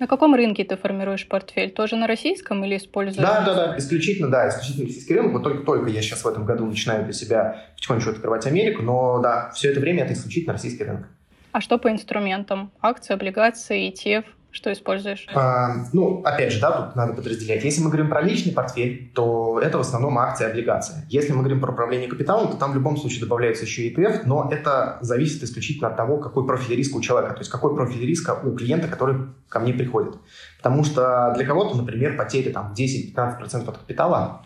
На 0.00 0.08
каком 0.08 0.34
рынке 0.34 0.64
ты 0.64 0.76
формируешь 0.76 1.28
портфель? 1.28 1.70
Тоже 1.70 1.94
на 1.94 2.08
российском 2.08 2.64
или 2.64 2.76
используешь? 2.76 3.24
Да, 3.24 3.44
да, 3.44 3.54
да, 3.54 3.78
исключительно, 3.78 4.28
да, 4.28 4.48
исключительно 4.48 4.86
российский 4.86 5.14
рынок. 5.14 5.32
Вот 5.34 5.44
только-только 5.44 5.90
я 5.90 6.02
сейчас 6.02 6.24
в 6.24 6.28
этом 6.28 6.44
году 6.44 6.66
начинаю 6.66 7.04
для 7.04 7.12
себя 7.12 7.66
потихонечку 7.76 8.10
открывать 8.10 8.44
Америку, 8.46 8.82
но 8.82 9.20
да, 9.20 9.52
все 9.54 9.70
это 9.70 9.78
время 9.78 10.02
это 10.02 10.14
исключительно 10.14 10.54
российский 10.54 10.82
рынок. 10.82 11.06
А 11.52 11.60
что 11.60 11.78
по 11.78 11.90
инструментам? 11.90 12.72
Акции, 12.80 13.12
облигации, 13.12 13.92
ETF? 13.92 14.24
Что 14.50 14.70
используешь? 14.72 15.26
А, 15.34 15.86
ну, 15.94 16.20
опять 16.24 16.52
же, 16.52 16.60
да, 16.60 16.70
тут 16.70 16.96
надо 16.96 17.14
подразделять. 17.14 17.64
Если 17.64 17.80
мы 17.80 17.88
говорим 17.88 18.10
про 18.10 18.20
личный 18.20 18.52
портфель, 18.52 19.10
то 19.14 19.58
это 19.62 19.78
в 19.78 19.80
основном 19.80 20.18
акции 20.18 20.44
и 20.44 20.50
облигации. 20.50 21.06
Если 21.08 21.32
мы 21.32 21.38
говорим 21.38 21.60
про 21.60 21.72
управление 21.72 22.08
капиталом, 22.08 22.48
то 22.50 22.58
там 22.58 22.72
в 22.72 22.74
любом 22.74 22.98
случае 22.98 23.20
добавляется 23.20 23.64
еще 23.64 23.82
и 23.82 23.94
ETF, 23.94 24.22
но 24.26 24.50
это 24.52 24.98
зависит 25.00 25.42
исключительно 25.42 25.88
от 25.88 25.96
того, 25.96 26.18
какой 26.18 26.46
профиль 26.46 26.76
риска 26.76 26.96
у 26.96 27.00
человека, 27.00 27.34
то 27.34 27.40
есть 27.40 27.50
какой 27.50 27.74
профиль 27.74 28.06
риска 28.06 28.38
у 28.42 28.54
клиента, 28.54 28.88
который 28.88 29.28
ко 29.48 29.58
мне 29.58 29.72
приходит. 29.72 30.16
Потому 30.58 30.84
что 30.84 31.32
для 31.34 31.46
кого-то, 31.46 31.74
например, 31.76 32.18
потеря 32.18 32.52
там 32.52 32.74
10-15% 32.76 33.68
от 33.68 33.78
капитала 33.78 34.42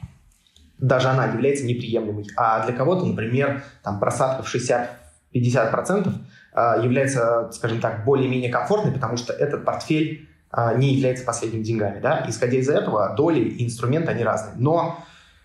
даже 0.79 1.09
она 1.09 1.27
является 1.27 1.65
неприемлемой. 1.65 2.27
А 2.37 2.65
для 2.65 2.77
кого-то, 2.77 3.07
например, 3.07 3.65
там 3.83 3.99
просадка 3.99 4.43
в 4.43 4.55
60-50% 4.55 4.89
а, 5.35 6.11
является, 6.83 7.51
скажем 7.53 7.81
так, 7.81 8.05
более-менее 8.05 8.51
комфортной, 8.51 8.93
потому 8.93 9.17
что 9.17 9.33
этот 9.33 9.65
портфель 9.65 10.29
а, 10.51 10.75
не 10.75 10.95
является 10.95 11.25
последними 11.25 11.63
деньгами. 11.63 12.01
Да? 12.01 12.25
Исходя 12.29 12.57
из 12.57 12.69
этого, 12.69 13.15
доли 13.17 13.41
и 13.41 13.65
инструменты, 13.65 14.11
они 14.11 14.25
разные. 14.25 14.55
Но 14.57 14.99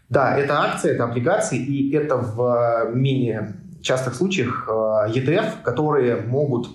да, 0.09 0.37
это 0.37 0.61
акции, 0.61 0.91
это 0.91 1.05
облигации, 1.05 1.57
и 1.57 1.93
это 1.95 2.17
в 2.17 2.91
менее 2.93 3.53
частых 3.81 4.13
случаях 4.13 4.67
ETF, 4.67 5.63
которые 5.63 6.17
могут 6.17 6.69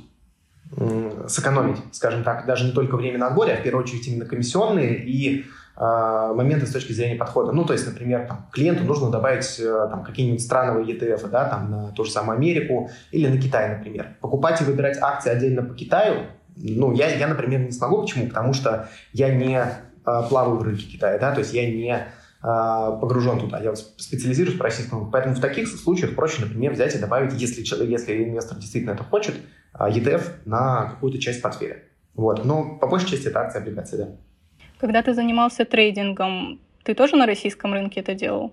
сэкономить, 1.28 1.78
скажем 1.92 2.24
так, 2.24 2.44
даже 2.46 2.64
не 2.64 2.72
только 2.72 2.96
время 2.96 3.18
на 3.18 3.28
отборе, 3.28 3.52
а 3.52 3.56
в 3.56 3.62
первую 3.62 3.84
очередь 3.84 4.06
именно 4.08 4.26
комиссионные 4.26 4.96
и 4.96 5.46
моменты 5.78 6.66
с 6.66 6.72
точки 6.72 6.92
зрения 6.92 7.16
подхода. 7.16 7.52
Ну, 7.52 7.64
то 7.64 7.74
есть, 7.74 7.86
например, 7.86 8.26
там, 8.26 8.46
клиенту 8.50 8.84
нужно 8.84 9.10
добавить 9.10 9.60
э, 9.60 9.88
там, 9.90 10.04
какие-нибудь 10.04 10.42
страновые 10.42 10.86
ETF, 10.86 11.28
да, 11.28 11.48
там, 11.48 11.70
на 11.70 11.92
ту 11.92 12.04
же 12.04 12.10
самую 12.10 12.36
Америку 12.36 12.90
или 13.10 13.28
на 13.28 13.38
Китай, 13.38 13.76
например. 13.76 14.16
Покупать 14.20 14.60
и 14.62 14.64
выбирать 14.64 14.96
акции 15.00 15.30
отдельно 15.30 15.62
по 15.62 15.74
Китаю, 15.74 16.22
ну, 16.56 16.94
я, 16.94 17.14
я 17.14 17.28
например, 17.28 17.60
не 17.60 17.72
смогу. 17.72 18.00
Почему? 18.00 18.26
Потому 18.28 18.54
что 18.54 18.88
я 19.12 19.34
не 19.34 19.58
э, 19.58 20.22
плаваю 20.30 20.56
в 20.56 20.62
рынке 20.62 20.86
Китая, 20.86 21.18
да, 21.18 21.32
то 21.32 21.40
есть 21.40 21.52
я 21.52 21.70
не 21.70 22.06
погружен 22.40 23.40
туда, 23.40 23.58
я 23.58 23.74
специализируюсь 23.74 24.56
по 24.56 24.64
российскому. 24.64 25.10
Поэтому 25.10 25.34
в 25.34 25.40
таких 25.40 25.66
случаях 25.66 26.14
проще, 26.14 26.42
например, 26.42 26.74
взять 26.74 26.94
и 26.94 26.98
добавить, 26.98 27.32
если, 27.32 27.62
если 27.84 28.22
инвестор 28.22 28.56
действительно 28.58 28.92
это 28.92 29.02
хочет, 29.02 29.34
ETF 29.74 30.22
на 30.44 30.90
какую-то 30.90 31.18
часть 31.18 31.42
портфеля. 31.42 31.82
Вот. 32.14 32.44
Но 32.44 32.76
по 32.76 32.86
большей 32.86 33.10
части 33.10 33.26
это 33.26 33.40
акции, 33.40 33.58
облигации, 33.58 33.96
да. 33.96 34.08
Когда 34.78 35.02
ты 35.02 35.14
занимался 35.14 35.64
трейдингом, 35.64 36.60
ты 36.84 36.94
тоже 36.94 37.16
на 37.16 37.26
российском 37.26 37.72
рынке 37.72 38.00
это 38.00 38.14
делал? 38.14 38.52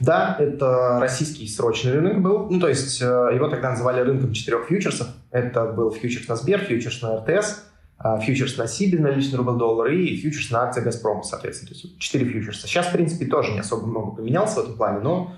Да, 0.00 0.36
это 0.38 0.98
российский 1.00 1.46
срочный 1.48 1.92
рынок 1.92 2.22
был. 2.22 2.50
Ну, 2.50 2.60
то 2.60 2.68
есть 2.68 3.00
э, 3.00 3.04
его 3.04 3.48
тогда 3.48 3.70
называли 3.70 4.00
рынком 4.00 4.32
четырех 4.32 4.66
фьючерсов. 4.66 5.08
Это 5.30 5.66
был 5.66 5.90
фьючерс 5.90 6.28
на 6.28 6.36
Сбер, 6.36 6.60
фьючерс 6.60 7.02
на 7.02 7.16
РТС, 7.16 7.64
э, 8.02 8.20
фьючерс 8.20 8.56
на 8.56 8.66
Сибирь 8.66 9.00
на 9.00 9.08
личный 9.08 9.38
рубль-доллар 9.38 9.88
и 9.92 10.16
фьючерс 10.16 10.50
на 10.50 10.62
акции 10.62 10.80
Газпрома, 10.80 11.22
соответственно. 11.22 11.68
То 11.68 11.74
есть 11.74 11.98
четыре 11.98 12.26
фьючерса. 12.26 12.66
Сейчас, 12.66 12.86
в 12.86 12.92
принципе, 12.92 13.26
тоже 13.26 13.52
не 13.52 13.60
особо 13.60 13.86
много 13.86 14.16
поменялся 14.16 14.60
в 14.60 14.64
этом 14.64 14.76
плане, 14.76 15.00
но 15.00 15.34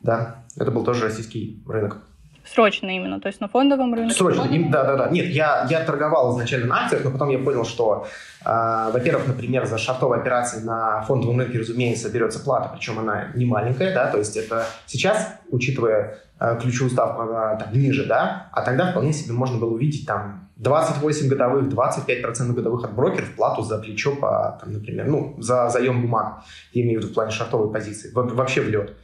да, 0.00 0.44
это 0.56 0.70
был 0.70 0.84
тоже 0.84 1.04
российский 1.04 1.62
рынок. 1.66 1.98
Срочно 2.46 2.94
именно, 2.94 3.20
то 3.20 3.28
есть 3.28 3.40
на 3.40 3.48
фондовом 3.48 3.94
рынке? 3.94 4.14
Срочно, 4.14 4.46
да, 4.70 4.84
да, 4.84 4.96
да. 4.96 5.08
Нет, 5.08 5.26
я, 5.26 5.66
я 5.70 5.84
торговал 5.84 6.32
изначально 6.34 6.66
на 6.66 6.84
акциях, 6.84 7.04
но 7.04 7.10
потом 7.10 7.30
я 7.30 7.38
понял, 7.38 7.64
что, 7.64 8.06
э, 8.44 8.90
во-первых, 8.92 9.26
например, 9.26 9.64
за 9.66 9.78
шартовые 9.78 10.20
операции 10.20 10.60
на 10.60 11.02
фондовом 11.02 11.40
рынке, 11.40 11.58
разумеется, 11.58 12.10
берется 12.10 12.40
плата, 12.40 12.70
причем 12.74 12.98
она 12.98 13.28
не 13.34 13.46
маленькая, 13.46 13.94
да, 13.94 14.10
то 14.10 14.18
есть 14.18 14.36
это 14.36 14.66
сейчас, 14.86 15.34
учитывая 15.50 16.18
э, 16.38 16.58
ключевую 16.60 16.90
ставку, 16.90 17.22
она 17.22 17.56
там 17.56 17.72
ниже, 17.72 18.04
да, 18.04 18.48
а 18.52 18.62
тогда 18.62 18.90
вполне 18.90 19.12
себе 19.14 19.32
можно 19.32 19.58
было 19.58 19.70
увидеть 19.70 20.06
там 20.06 20.50
28 20.56 21.28
годовых, 21.28 21.64
25% 21.72 22.52
годовых 22.52 22.84
от 22.84 22.94
брокеров 22.94 23.34
плату 23.34 23.62
за 23.62 23.78
плечо 23.78 24.14
по, 24.16 24.58
там, 24.60 24.72
например, 24.72 25.06
ну, 25.06 25.34
за 25.38 25.68
заем 25.70 26.02
бумаг, 26.02 26.44
я 26.72 26.82
имею 26.82 27.00
в 27.00 27.02
виду 27.02 27.12
в 27.12 27.14
плане 27.14 27.32
шартовой 27.32 27.72
позиции, 27.72 28.10
вообще 28.14 28.60
в 28.60 28.68
лед. 28.68 28.94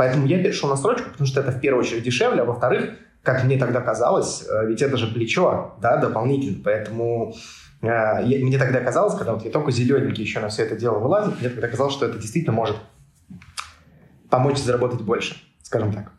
Поэтому 0.00 0.24
я 0.24 0.42
перешел 0.42 0.70
на 0.70 0.76
строчку, 0.76 1.10
потому 1.10 1.26
что 1.26 1.40
это 1.40 1.50
в 1.52 1.60
первую 1.60 1.84
очередь 1.84 2.04
дешевле, 2.04 2.40
а 2.40 2.44
во-вторых, 2.46 2.92
как 3.22 3.44
мне 3.44 3.58
тогда 3.58 3.82
казалось, 3.82 4.46
э, 4.48 4.66
ведь 4.66 4.80
это 4.80 4.96
же 4.96 5.06
плечо, 5.08 5.74
да, 5.82 5.98
дополнительно, 5.98 6.56
поэтому 6.64 7.34
э, 7.82 8.22
мне 8.24 8.56
тогда 8.56 8.80
казалось, 8.80 9.14
когда 9.14 9.34
вот 9.34 9.44
я 9.44 9.50
только 9.50 9.70
зелененький 9.70 10.24
еще 10.24 10.40
на 10.40 10.48
все 10.48 10.62
это 10.62 10.74
дело 10.74 11.00
вылазил, 11.00 11.34
мне 11.38 11.50
тогда 11.50 11.68
казалось, 11.68 11.92
что 11.92 12.06
это 12.06 12.16
действительно 12.16 12.54
может 12.54 12.78
помочь 14.30 14.56
заработать 14.56 15.02
больше, 15.02 15.36
скажем 15.62 15.92
так. 15.92 16.12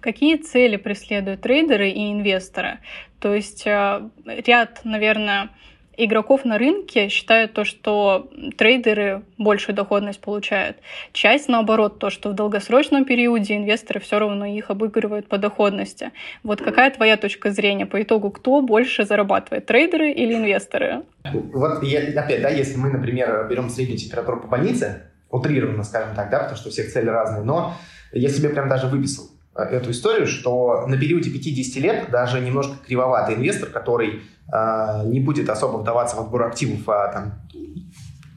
Какие 0.00 0.36
цели 0.36 0.76
преследуют 0.76 1.40
трейдеры 1.40 1.88
и 1.88 2.12
инвесторы? 2.12 2.80
То 3.18 3.34
есть 3.34 3.66
э, 3.66 4.10
ряд, 4.26 4.80
наверное, 4.84 5.48
игроков 5.96 6.44
на 6.44 6.58
рынке 6.58 7.08
считают 7.08 7.52
то, 7.52 7.64
что 7.64 8.28
трейдеры 8.56 9.22
большую 9.38 9.74
доходность 9.74 10.20
получают. 10.20 10.78
Часть, 11.12 11.48
наоборот, 11.48 11.98
то, 11.98 12.10
что 12.10 12.30
в 12.30 12.34
долгосрочном 12.34 13.04
периоде 13.04 13.56
инвесторы 13.56 14.00
все 14.00 14.18
равно 14.18 14.46
их 14.46 14.70
обыгрывают 14.70 15.28
по 15.28 15.38
доходности. 15.38 16.12
Вот 16.42 16.60
какая 16.60 16.90
твоя 16.90 17.16
точка 17.16 17.50
зрения 17.50 17.86
по 17.86 18.02
итогу, 18.02 18.30
кто 18.30 18.60
больше 18.60 19.04
зарабатывает, 19.04 19.66
трейдеры 19.66 20.12
или 20.12 20.34
инвесторы? 20.34 21.02
Вот 21.32 21.82
я, 21.82 22.20
опять, 22.20 22.42
да, 22.42 22.50
если 22.50 22.76
мы, 22.76 22.90
например, 22.90 23.46
берем 23.48 23.68
среднюю 23.68 23.98
температуру 23.98 24.40
по 24.40 24.48
больнице, 24.48 25.10
утрированно, 25.30 25.82
скажем 25.82 26.14
так, 26.14 26.30
да, 26.30 26.40
потому 26.40 26.56
что 26.56 26.68
у 26.68 26.72
всех 26.72 26.92
цели 26.92 27.08
разные, 27.08 27.42
но 27.42 27.74
я 28.12 28.28
себе 28.28 28.48
прям 28.48 28.68
даже 28.68 28.86
выписал 28.86 29.35
эту 29.56 29.90
историю, 29.90 30.26
что 30.26 30.86
на 30.86 30.96
периоде 30.98 31.30
50 31.30 31.82
лет 31.82 32.10
даже 32.10 32.40
немножко 32.40 32.74
кривоватый 32.86 33.36
инвестор, 33.36 33.68
который 33.70 34.22
а, 34.48 35.04
не 35.04 35.20
будет 35.20 35.48
особо 35.48 35.78
вдаваться 35.78 36.16
в 36.16 36.20
отбор 36.20 36.44
активов, 36.44 36.88
а 36.88 37.08
там 37.08 37.34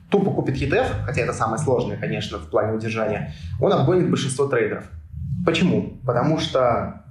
тупо 0.10 0.32
купит 0.32 0.56
ETF, 0.56 1.06
хотя 1.06 1.22
это 1.22 1.34
самое 1.34 1.62
сложное, 1.62 1.98
конечно, 1.98 2.40
в 2.40 2.50
плане 2.50 2.74
удержания, 2.74 3.34
он 3.60 3.72
обгонит 3.74 4.10
большинство 4.10 4.48
трейдеров. 4.48 4.86
Почему? 5.46 6.00
Потому 6.06 6.40
что 6.40 7.04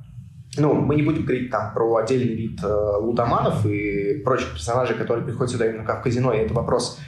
ну, 0.56 0.74
мы 0.74 0.96
не 0.96 1.02
будем 1.02 1.22
говорить 1.22 1.50
там 1.50 1.72
про 1.72 1.96
отдельный 1.96 2.34
вид 2.34 2.60
э, 2.62 2.66
лутоманов 2.66 3.64
и 3.66 4.20
прочих 4.24 4.52
персонажей, 4.52 4.96
которые 4.96 5.24
приходят 5.24 5.52
сюда 5.52 5.66
именно 5.66 5.84
как 5.84 6.00
в 6.00 6.02
казино, 6.02 6.32
и 6.32 6.38
это 6.38 6.54
вопрос 6.54 6.98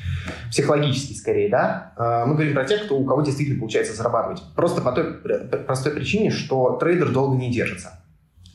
психологический 0.50 1.14
скорее, 1.14 1.48
да. 1.48 1.92
Э, 1.96 2.24
мы 2.26 2.34
говорим 2.34 2.54
про 2.54 2.64
тех, 2.64 2.84
кто, 2.84 2.98
у 2.98 3.04
кого 3.04 3.22
действительно 3.22 3.58
получается 3.58 3.94
зарабатывать. 3.94 4.42
Просто 4.56 4.80
по 4.82 4.92
той 4.92 5.14
простой 5.66 5.92
причине, 5.92 6.30
что 6.30 6.76
трейдер 6.76 7.10
долго 7.10 7.36
не 7.36 7.50
держится. 7.50 8.00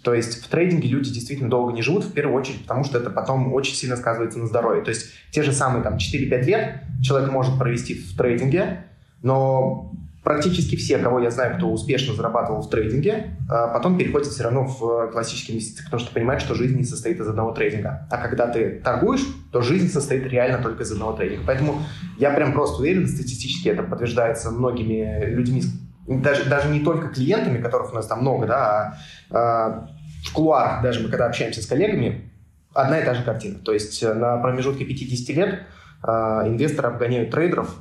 То 0.03 0.13
есть 0.13 0.45
в 0.45 0.47
трейдинге 0.49 0.87
люди 0.87 1.11
действительно 1.11 1.49
долго 1.49 1.73
не 1.73 1.81
живут, 1.81 2.03
в 2.03 2.13
первую 2.13 2.39
очередь, 2.39 2.61
потому 2.61 2.83
что 2.83 2.99
это 2.99 3.09
потом 3.09 3.51
очень 3.53 3.73
сильно 3.73 3.97
сказывается 3.97 4.37
на 4.37 4.45
здоровье. 4.45 4.83
То 4.83 4.89
есть 4.89 5.07
те 5.31 5.41
же 5.41 5.51
самые 5.51 5.83
там 5.83 5.95
4-5 5.95 6.41
лет 6.43 6.81
человек 7.01 7.31
может 7.31 7.57
провести 7.57 7.95
в 7.95 8.15
трейдинге, 8.15 8.85
но 9.23 9.91
практически 10.25 10.75
все, 10.75 10.97
кого 10.97 11.19
я 11.19 11.29
знаю, 11.29 11.55
кто 11.55 11.71
успешно 11.71 12.15
зарабатывал 12.15 12.63
в 12.63 12.69
трейдинге, 12.69 13.37
а 13.47 13.67
потом 13.67 13.95
переходят 13.95 14.27
все 14.27 14.43
равно 14.43 14.65
в 14.65 15.11
классические 15.11 15.55
инвестиции, 15.55 15.83
потому 15.85 16.01
что 16.01 16.11
понимают, 16.11 16.41
что 16.41 16.55
жизнь 16.55 16.75
не 16.75 16.83
состоит 16.83 17.19
из 17.19 17.27
одного 17.27 17.51
трейдинга. 17.51 18.07
А 18.09 18.17
когда 18.17 18.47
ты 18.47 18.81
торгуешь, 18.83 19.23
то 19.51 19.61
жизнь 19.61 19.87
состоит 19.87 20.25
реально 20.25 20.57
только 20.63 20.81
из 20.81 20.91
одного 20.91 21.13
трейдинга. 21.13 21.43
Поэтому 21.45 21.83
я 22.17 22.31
прям 22.31 22.53
просто 22.53 22.81
уверен, 22.81 23.07
статистически 23.07 23.69
это 23.69 23.83
подтверждается 23.83 24.49
многими 24.49 25.25
людьми, 25.27 25.61
даже, 26.07 26.49
даже 26.49 26.69
не 26.69 26.79
только 26.79 27.09
клиентами, 27.09 27.61
которых 27.61 27.91
у 27.91 27.95
нас 27.95 28.07
там 28.07 28.21
много, 28.21 28.47
да, 28.47 28.97
а, 29.29 29.37
а 29.37 29.87
в 30.27 30.33
кулуарах 30.33 30.81
даже 30.81 31.01
мы 31.01 31.09
когда 31.09 31.27
общаемся 31.27 31.61
с 31.61 31.67
коллегами, 31.67 32.31
одна 32.73 32.99
и 32.99 33.05
та 33.05 33.13
же 33.13 33.23
картина. 33.23 33.59
То 33.59 33.73
есть 33.73 34.01
э, 34.01 34.13
на 34.13 34.37
промежутке 34.37 34.85
50 34.85 35.35
лет 35.35 35.59
э, 36.03 36.11
инвесторы 36.47 36.89
обгоняют 36.89 37.29
трейдеров 37.29 37.75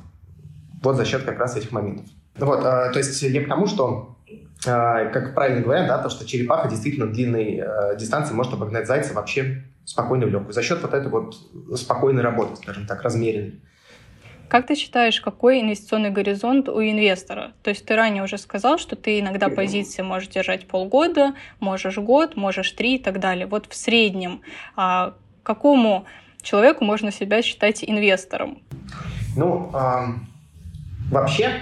вот 0.83 0.95
за 0.95 1.05
счет 1.05 1.23
как 1.23 1.39
раз 1.39 1.57
этих 1.57 1.71
моментов. 1.71 2.05
Вот, 2.37 2.59
э, 2.59 2.91
то 2.91 2.97
есть 2.97 3.21
я 3.21 3.43
к 3.43 3.47
тому, 3.47 3.67
что, 3.67 4.17
э, 4.27 5.09
как 5.11 5.33
правильно 5.33 5.61
говорят, 5.61 5.87
да, 5.87 5.97
то, 5.99 6.09
что 6.09 6.25
черепаха 6.25 6.67
действительно 6.67 7.07
длинной 7.07 7.61
э, 7.63 7.97
дистанции 7.97 8.33
может 8.33 8.53
обогнать 8.53 8.87
зайца 8.87 9.13
вообще 9.13 9.63
спокойно 9.85 10.25
в 10.25 10.29
легкую. 10.29 10.53
За 10.53 10.61
счет 10.61 10.81
вот 10.81 10.93
этой 10.93 11.09
вот 11.09 11.35
спокойной 11.75 12.23
работы, 12.23 12.55
скажем 12.57 12.87
так, 12.87 13.01
размеренной. 13.03 13.61
Как 14.47 14.67
ты 14.67 14.75
считаешь, 14.75 15.21
какой 15.21 15.61
инвестиционный 15.61 16.11
горизонт 16.11 16.69
у 16.69 16.79
инвестора? 16.81 17.53
То 17.63 17.71
есть 17.71 17.85
ты 17.85 17.95
ранее 17.95 18.23
уже 18.23 18.37
сказал, 18.37 18.77
что 18.77 18.95
ты 18.95 19.19
иногда 19.19 19.49
позиции 19.49 20.03
можешь 20.03 20.29
держать 20.29 20.67
полгода, 20.67 21.33
можешь 21.59 21.97
год, 21.97 22.35
можешь 22.35 22.71
три 22.71 22.95
и 22.95 22.99
так 22.99 23.19
далее. 23.19 23.47
Вот 23.47 23.65
в 23.67 23.75
среднем 23.75 24.41
а, 24.75 25.15
какому 25.41 26.05
человеку 26.41 26.83
можно 26.83 27.11
себя 27.11 27.41
считать 27.41 27.83
инвестором? 27.83 28.59
Ну, 29.35 29.71
э, 29.73 30.05
вообще, 31.09 31.61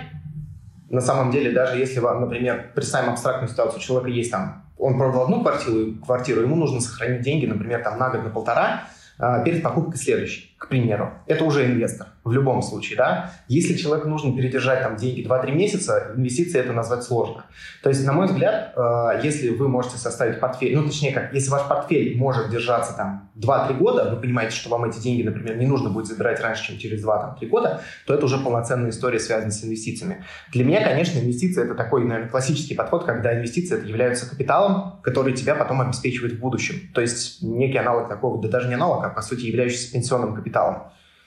на 0.93 1.01
самом 1.01 1.31
деле, 1.31 1.51
даже 1.51 1.77
если, 1.77 1.99
например, 1.99 2.71
представим 2.75 3.13
абстрактную 3.13 3.49
ситуацию, 3.49 3.79
у 3.79 3.81
человека 3.81 4.09
есть 4.11 4.29
там, 4.29 4.63
он 4.77 4.97
продал 4.97 5.23
одну 5.23 5.41
квартиру, 5.41 5.95
квартиру, 6.05 6.41
ему 6.41 6.55
нужно 6.55 6.81
сохранить 6.81 7.21
деньги, 7.21 7.47
например, 7.47 7.83
там 7.83 7.97
на 7.97 8.11
год, 8.11 8.23
на 8.23 8.29
полтора, 8.29 8.83
э, 9.17 9.43
перед 9.43 9.63
покупкой 9.63 9.97
следующий, 9.97 10.55
к 10.59 10.67
примеру. 10.67 11.11
Это 11.25 11.45
уже 11.45 11.65
инвестор 11.65 12.07
в 12.23 12.31
любом 12.31 12.61
случае, 12.61 12.97
да. 12.97 13.31
Если 13.47 13.75
человеку 13.75 14.07
нужно 14.07 14.35
передержать 14.35 14.81
там 14.81 14.95
деньги 14.95 15.25
2-3 15.25 15.51
месяца, 15.51 16.13
инвестиции 16.15 16.59
это 16.59 16.71
назвать 16.71 17.03
сложно. 17.03 17.45
То 17.81 17.89
есть, 17.89 18.05
на 18.05 18.13
мой 18.13 18.27
взгляд, 18.27 18.73
э, 18.75 19.19
если 19.23 19.49
вы 19.49 19.67
можете 19.67 19.97
составить 19.97 20.39
портфель, 20.39 20.75
ну, 20.75 20.85
точнее 20.85 21.11
как, 21.11 21.33
если 21.33 21.49
ваш 21.49 21.67
портфель 21.67 22.17
может 22.17 22.49
держаться 22.49 22.93
там 22.95 23.29
2-3 23.35 23.77
года, 23.77 24.09
вы 24.09 24.21
понимаете, 24.21 24.55
что 24.55 24.69
вам 24.69 24.85
эти 24.85 24.99
деньги, 24.99 25.23
например, 25.23 25.57
не 25.57 25.65
нужно 25.65 25.89
будет 25.89 26.07
забирать 26.07 26.39
раньше, 26.39 26.67
чем 26.67 26.77
через 26.77 27.03
2-3 27.03 27.45
года, 27.47 27.81
то 28.05 28.13
это 28.13 28.25
уже 28.25 28.37
полноценная 28.37 28.91
история, 28.91 29.19
связанная 29.19 29.51
с 29.51 29.63
инвестициями. 29.63 30.23
Для 30.51 30.63
меня, 30.63 30.83
конечно, 30.83 31.19
инвестиции 31.19 31.63
это 31.63 31.75
такой, 31.75 32.05
наверное, 32.05 32.29
классический 32.29 32.75
подход, 32.75 33.03
когда 33.03 33.35
инвестиции 33.35 33.77
это 33.77 33.87
являются 33.87 34.29
капиталом, 34.29 35.01
который 35.03 35.33
тебя 35.33 35.55
потом 35.55 35.81
обеспечивает 35.81 36.33
в 36.33 36.39
будущем. 36.39 36.89
То 36.93 37.01
есть 37.01 37.41
некий 37.41 37.77
аналог 37.77 38.07
такого, 38.07 38.41
да 38.41 38.47
даже 38.47 38.69
не 38.69 38.75
аналог, 38.75 39.05
а 39.05 39.09
по 39.09 39.21
сути 39.21 39.41
являющийся 39.41 39.91
пенсионным 39.91 40.35
капиталом. 40.35 40.83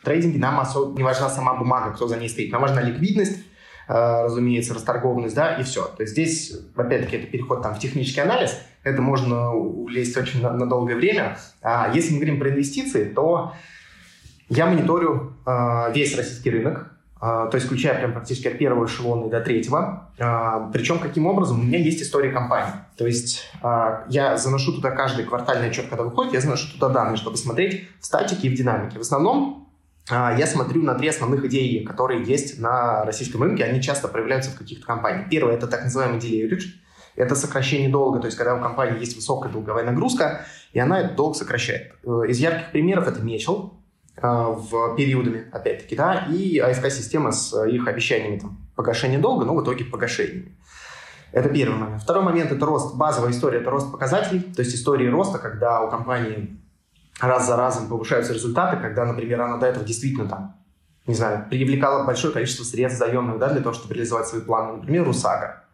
Трейдинге 0.07 0.39
нам 0.39 0.61
особо 0.61 0.97
не 0.97 1.03
важна 1.03 1.29
сама 1.29 1.55
бумага, 1.55 1.93
кто 1.93 2.07
за 2.07 2.17
ней 2.17 2.29
стоит. 2.29 2.53
Нам 2.53 2.63
важна 2.63 2.81
ликвидность, 2.81 3.39
э, 3.89 4.25
разумеется, 4.25 4.73
расторгованность, 4.73 5.35
да, 5.35 5.57
и 5.57 5.65
все. 5.65 5.83
То 5.83 6.03
есть 6.03 6.13
здесь, 6.13 6.57
опять-таки, 6.77 7.17
это 7.17 7.27
переход 7.27 7.63
там, 7.63 7.75
в 7.75 7.81
технический 7.81 8.21
анализ, 8.21 8.57
это 8.85 9.03
можно 9.03 9.53
улезть 9.53 10.17
очень 10.17 10.43
на, 10.43 10.53
на 10.53 10.67
долгое 10.67 10.95
время. 10.95 11.37
А 11.61 11.91
если 11.93 12.13
мы 12.13 12.21
говорим 12.21 12.39
про 12.39 12.51
инвестиции, 12.51 13.05
то 13.05 13.53
я 14.49 14.67
мониторю 14.67 15.35
э, 15.45 15.93
весь 15.93 16.17
российский 16.17 16.51
рынок, 16.51 16.97
а, 17.19 17.47
то 17.47 17.57
есть 17.57 17.67
включая 17.67 17.99
прям 17.99 18.13
практически 18.13 18.47
от 18.47 18.59
первого 18.59 18.87
эшелона 18.87 19.29
до 19.29 19.41
третьего. 19.41 20.11
А, 20.19 20.71
Причем 20.73 20.99
каким 20.99 21.27
образом? 21.27 21.61
У 21.61 21.63
меня 21.63 21.79
есть 21.79 22.03
история 22.03 22.31
компании. 22.31 22.75
То 22.97 23.07
есть 23.07 23.43
а, 23.63 24.05
я 24.09 24.37
заношу 24.37 24.73
туда 24.73 24.91
каждый 24.91 25.25
квартальный 25.25 25.69
отчет, 25.71 25.87
когда 25.89 26.05
выходит, 26.05 26.35
я 26.35 26.41
заношу 26.41 26.71
туда 26.75 26.91
данные, 26.91 27.17
чтобы 27.17 27.37
смотреть 27.39 27.89
в 28.01 28.07
статике 28.07 28.49
и 28.49 28.51
в 28.51 28.55
динамике. 28.55 28.99
В 28.99 29.01
основном 29.01 29.66
я 30.09 30.47
смотрю 30.47 30.83
на 30.83 30.95
три 30.95 31.09
основных 31.09 31.45
идеи, 31.47 31.85
которые 31.85 32.23
есть 32.23 32.61
на 32.61 33.05
российском 33.05 33.43
рынке. 33.43 33.65
Они 33.65 33.83
часто 33.83 34.09
проявляются 34.09 34.51
в 34.51 34.59
каких-то 34.59 34.87
компаниях. 34.87 35.29
Первое– 35.29 35.55
это 35.57 35.67
так 35.67 35.83
называемый 35.85 36.21
deleverage. 36.21 36.67
Это 37.17 37.35
сокращение 37.35 37.89
долга, 37.89 38.21
то 38.21 38.27
есть 38.27 38.37
когда 38.37 38.55
у 38.55 38.61
компании 38.61 39.01
есть 39.01 39.17
высокая 39.17 39.51
долговая 39.51 39.85
нагрузка, 39.85 40.45
и 40.73 40.79
она 40.79 41.01
этот 41.01 41.17
долг 41.17 41.35
сокращает. 41.35 41.95
Э, 42.05 42.23
из 42.29 42.39
ярких 42.39 42.73
примеров 42.73 43.09
это 43.09 43.23
Мечел, 43.23 43.77
а, 44.19 44.49
в 44.51 44.95
периодами, 44.97 45.47
опять-таки, 45.53 45.95
да, 45.95 46.27
и 46.31 46.59
АФК-система 46.59 47.33
с 47.33 47.67
их 47.67 47.87
обещаниями 47.87 48.39
там, 48.39 48.59
погашения 48.75 49.19
долга, 49.19 49.45
но 49.45 49.55
в 49.55 49.63
итоге 49.63 49.85
погашениями. 49.85 50.57
Это 51.33 51.51
первый 51.51 51.77
момент. 51.79 52.03
Второй 52.03 52.23
момент– 52.23 52.51
это 52.53 52.65
рост, 52.65 52.97
базовая 52.97 53.33
история– 53.33 53.59
это 53.61 53.71
рост 53.71 53.93
показателей, 53.93 54.41
то 54.41 54.63
есть 54.63 54.75
истории 54.75 55.07
роста, 55.07 55.39
когда 55.39 55.83
у 55.83 55.91
компании 55.91 56.59
раз 57.21 57.47
за 57.47 57.57
разом 57.57 57.89
повышаются 57.89 58.33
результаты, 58.33 58.77
когда, 58.77 59.05
например, 59.05 59.41
она 59.41 59.57
до 59.57 59.67
этого 59.67 59.85
действительно 59.85 60.29
там, 60.29 60.57
не 61.07 61.15
знаю, 61.15 61.47
привлекала 61.49 62.05
большое 62.05 62.33
количество 62.33 62.65
средств 62.65 62.99
заемных, 62.99 63.39
да, 63.39 63.51
для 63.51 63.63
того, 63.63 63.75
чтобы 63.75 63.95
реализовать 63.95 64.27
свои 64.27 64.41
планы, 64.41 64.79
например, 64.79 65.05
Русага 65.05 65.65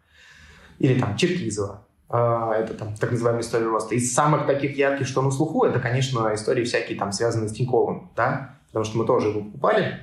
или 0.79 0.99
там 0.99 1.15
Черкизова. 1.17 1.85
А, 2.09 2.53
это 2.53 2.73
там 2.75 2.95
так 2.95 3.11
называемая 3.11 3.41
история 3.41 3.65
роста. 3.65 3.95
Из 3.95 4.13
самых 4.13 4.45
таких 4.45 4.77
ярких, 4.77 5.07
что 5.07 5.21
на 5.21 5.31
слуху, 5.31 5.65
это, 5.65 5.79
конечно, 5.79 6.33
истории 6.33 6.63
всякие 6.63 6.97
там 6.97 7.11
связанные 7.11 7.49
с 7.49 7.53
Тиньковым, 7.53 8.11
да, 8.15 8.55
потому 8.67 8.85
что 8.85 8.97
мы 8.97 9.05
тоже 9.05 9.29
его 9.29 9.41
покупали. 9.41 9.99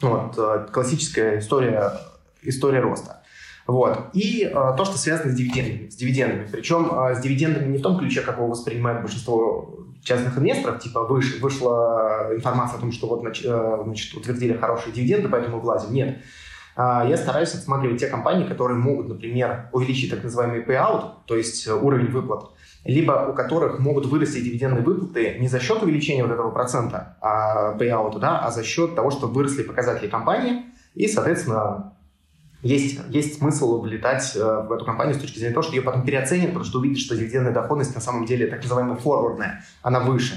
Вот, 0.00 0.38
э, 0.38 0.68
классическая 0.72 1.38
история, 1.38 1.92
история 2.42 2.80
роста. 2.80 3.22
Вот. 3.66 4.10
И 4.14 4.44
э, 4.44 4.52
то, 4.52 4.84
что 4.84 4.96
связано 4.96 5.32
с 5.32 5.34
дивидендами. 5.34 5.88
С 5.88 5.96
дивидендами. 5.96 6.48
Причем 6.50 6.90
э, 6.90 7.14
с 7.14 7.20
дивидендами 7.20 7.70
не 7.70 7.78
в 7.78 7.82
том 7.82 7.98
ключе, 7.98 8.22
как 8.22 8.36
его 8.36 8.48
воспринимает 8.48 9.02
большинство 9.02 9.77
частных 10.02 10.38
инвесторов. 10.38 10.80
Типа 10.80 11.02
выш, 11.04 11.40
вышла 11.40 12.30
информация 12.34 12.78
о 12.78 12.80
том, 12.80 12.92
что 12.92 13.08
вот 13.08 13.24
э, 13.26 13.82
значит, 13.84 14.14
утвердили 14.14 14.56
хорошие 14.56 14.92
дивиденды, 14.92 15.28
поэтому 15.28 15.60
влазим. 15.60 15.92
Нет. 15.92 16.18
А, 16.80 17.04
я 17.04 17.16
стараюсь 17.16 17.54
отсматривать 17.54 17.98
те 17.98 18.06
компании, 18.06 18.46
которые 18.46 18.78
могут, 18.78 19.08
например, 19.08 19.68
увеличить 19.72 20.10
так 20.10 20.22
называемый 20.22 20.62
payout, 20.62 21.06
то 21.26 21.36
есть 21.36 21.66
э, 21.66 21.74
уровень 21.74 22.12
выплат, 22.12 22.50
либо 22.84 23.28
у 23.28 23.34
которых 23.34 23.80
могут 23.80 24.06
вырасти 24.06 24.40
дивидендные 24.40 24.84
выплаты 24.84 25.38
не 25.40 25.48
за 25.48 25.58
счет 25.58 25.82
увеличения 25.82 26.22
вот 26.22 26.30
этого 26.32 26.52
процента 26.52 27.16
а, 27.20 27.76
payout, 27.76 28.20
да, 28.20 28.38
а 28.38 28.52
за 28.52 28.62
счет 28.62 28.94
того, 28.94 29.10
что 29.10 29.26
выросли 29.26 29.64
показатели 29.64 30.06
компании, 30.06 30.66
и, 30.94 31.08
соответственно, 31.08 31.94
есть, 32.62 32.98
есть 33.10 33.38
смысл 33.38 33.80
влетать 33.80 34.32
э, 34.34 34.38
в 34.40 34.72
эту 34.72 34.84
компанию 34.84 35.14
с 35.14 35.18
точки 35.18 35.38
зрения 35.38 35.54
того, 35.54 35.62
что 35.62 35.76
ее 35.76 35.82
потом 35.82 36.04
переоценят, 36.04 36.48
потому 36.48 36.64
что 36.64 36.78
увидят, 36.78 36.98
что 36.98 37.16
дивидендная 37.16 37.52
доходность 37.52 37.94
на 37.94 38.00
самом 38.00 38.26
деле 38.26 38.46
так 38.48 38.62
называемая 38.62 38.96
форвардная, 38.96 39.64
она 39.82 40.00
выше 40.00 40.34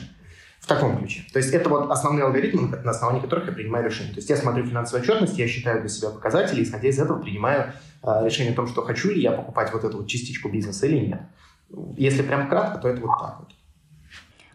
в 0.60 0.68
таком 0.68 1.00
ключе. 1.00 1.24
То 1.34 1.40
есть 1.40 1.52
это 1.52 1.70
вот 1.70 1.90
основные 1.90 2.24
алгоритмы, 2.24 2.68
на 2.68 2.92
основании 2.92 3.22
которых 3.22 3.48
я 3.48 3.52
принимаю 3.52 3.86
решение. 3.86 4.14
То 4.14 4.20
есть 4.20 4.30
я 4.30 4.38
смотрю 4.38 4.66
финансовую 4.66 5.02
отчетность, 5.02 5.38
я 5.40 5.48
считаю 5.48 5.82
для 5.82 5.90
себя 5.90 6.10
показатели, 6.10 6.64
исходя 6.64 6.88
из 6.88 7.00
этого 7.00 7.20
принимаю 7.20 7.74
э, 8.04 8.26
решение 8.26 8.54
о 8.54 8.56
том, 8.56 8.68
что 8.68 8.84
хочу 8.84 9.10
ли 9.10 9.20
я 9.20 9.32
покупать 9.32 9.74
вот 9.74 9.84
эту 9.84 9.98
вот 9.98 10.08
частичку 10.08 10.50
бизнеса 10.50 10.86
или 10.86 11.08
нет. 11.08 11.22
Если 11.98 12.22
прям 12.22 12.50
кратко, 12.50 12.78
то 12.78 12.88
это 12.88 13.02
вот 13.02 13.18
так 13.20 13.40
вот. 13.40 13.50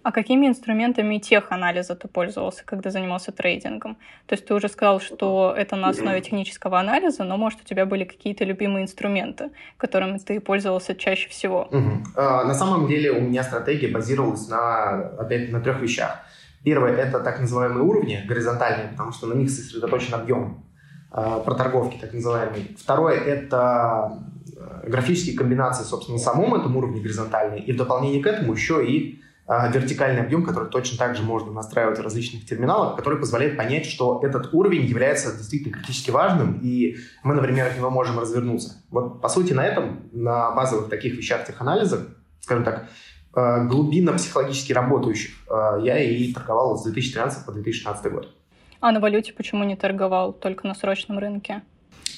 А 0.06 0.12
какими 0.12 0.46
инструментами 0.46 1.18
теханализа 1.18 1.96
ты 1.96 2.06
пользовался, 2.06 2.62
когда 2.64 2.90
занимался 2.90 3.32
трейдингом? 3.32 3.96
То 4.26 4.36
есть 4.36 4.46
ты 4.46 4.54
уже 4.54 4.68
сказал, 4.68 5.00
что 5.00 5.52
это 5.58 5.74
на 5.74 5.88
основе 5.88 6.20
технического 6.20 6.78
анализа, 6.78 7.24
но, 7.24 7.36
может, 7.36 7.62
у 7.62 7.64
тебя 7.64 7.86
были 7.86 8.04
какие-то 8.04 8.44
любимые 8.44 8.84
инструменты, 8.84 9.50
которыми 9.76 10.18
ты 10.18 10.38
пользовался 10.38 10.94
чаще 10.94 11.28
всего? 11.28 11.62
Угу. 11.72 11.90
А, 12.14 12.44
на 12.44 12.54
самом 12.54 12.86
деле 12.86 13.10
у 13.10 13.20
меня 13.20 13.42
стратегия 13.42 13.88
базировалась 13.88 14.48
на, 14.48 15.08
опять, 15.18 15.50
на 15.50 15.60
трех 15.60 15.80
вещах. 15.80 16.20
Первое– 16.62 16.92
это 16.96 17.18
так 17.18 17.40
называемые 17.40 17.82
уровни, 17.82 18.24
горизонтальные, 18.28 18.90
потому 18.90 19.10
что 19.10 19.26
на 19.26 19.34
них 19.34 19.50
сосредоточен 19.50 20.14
объем 20.14 20.64
э, 21.12 21.42
проторговки, 21.44 21.98
так 22.00 22.12
называемый. 22.12 22.76
Второе– 22.78 23.16
это 23.24 24.22
э, 24.56 24.88
графические 24.88 25.36
комбинации, 25.36 25.82
собственно, 25.82 26.18
на 26.18 26.22
самом 26.22 26.54
этом 26.54 26.76
уровне 26.76 27.00
горизонтальные, 27.00 27.64
и 27.64 27.72
в 27.72 27.76
дополнение 27.76 28.22
к 28.22 28.26
этому 28.28 28.52
еще 28.52 28.86
и 28.86 29.20
а, 29.20 29.25
вертикальный 29.48 30.22
объем, 30.22 30.44
который 30.44 30.68
точно 30.68 30.98
так 30.98 31.16
же 31.16 31.22
можно 31.22 31.52
настраивать 31.52 31.98
в 31.98 32.02
различных 32.02 32.46
терминалах, 32.46 32.96
который 32.96 33.18
позволяет 33.18 33.56
понять, 33.56 33.86
что 33.86 34.20
этот 34.22 34.52
уровень 34.52 34.86
является 34.86 35.36
действительно 35.36 35.74
критически 35.76 36.10
важным, 36.10 36.58
и 36.62 36.96
мы, 37.22 37.34
например, 37.34 37.68
от 37.68 37.76
него 37.76 37.90
можем 37.90 38.18
развернуться. 38.18 38.82
Вот, 38.90 39.20
по 39.20 39.28
сути, 39.28 39.52
на 39.52 39.64
этом, 39.64 40.08
на 40.12 40.50
базовых 40.50 40.88
таких 40.88 41.16
вещах 41.16 41.46
теханализа, 41.46 42.08
скажем 42.40 42.64
так, 42.64 42.88
а, 43.36 43.64
глубинно 43.64 44.14
психологически 44.14 44.72
работающих, 44.72 45.34
а, 45.48 45.78
я 45.78 45.98
и 45.98 46.32
торговал 46.32 46.78
с 46.78 46.84
2013 46.84 47.44
по 47.44 47.52
2016 47.52 48.10
год. 48.10 48.34
А 48.80 48.92
на 48.92 49.00
валюте 49.00 49.32
почему 49.32 49.64
не 49.64 49.76
торговал, 49.76 50.32
только 50.32 50.66
на 50.66 50.74
срочном 50.74 51.18
рынке? 51.18 51.62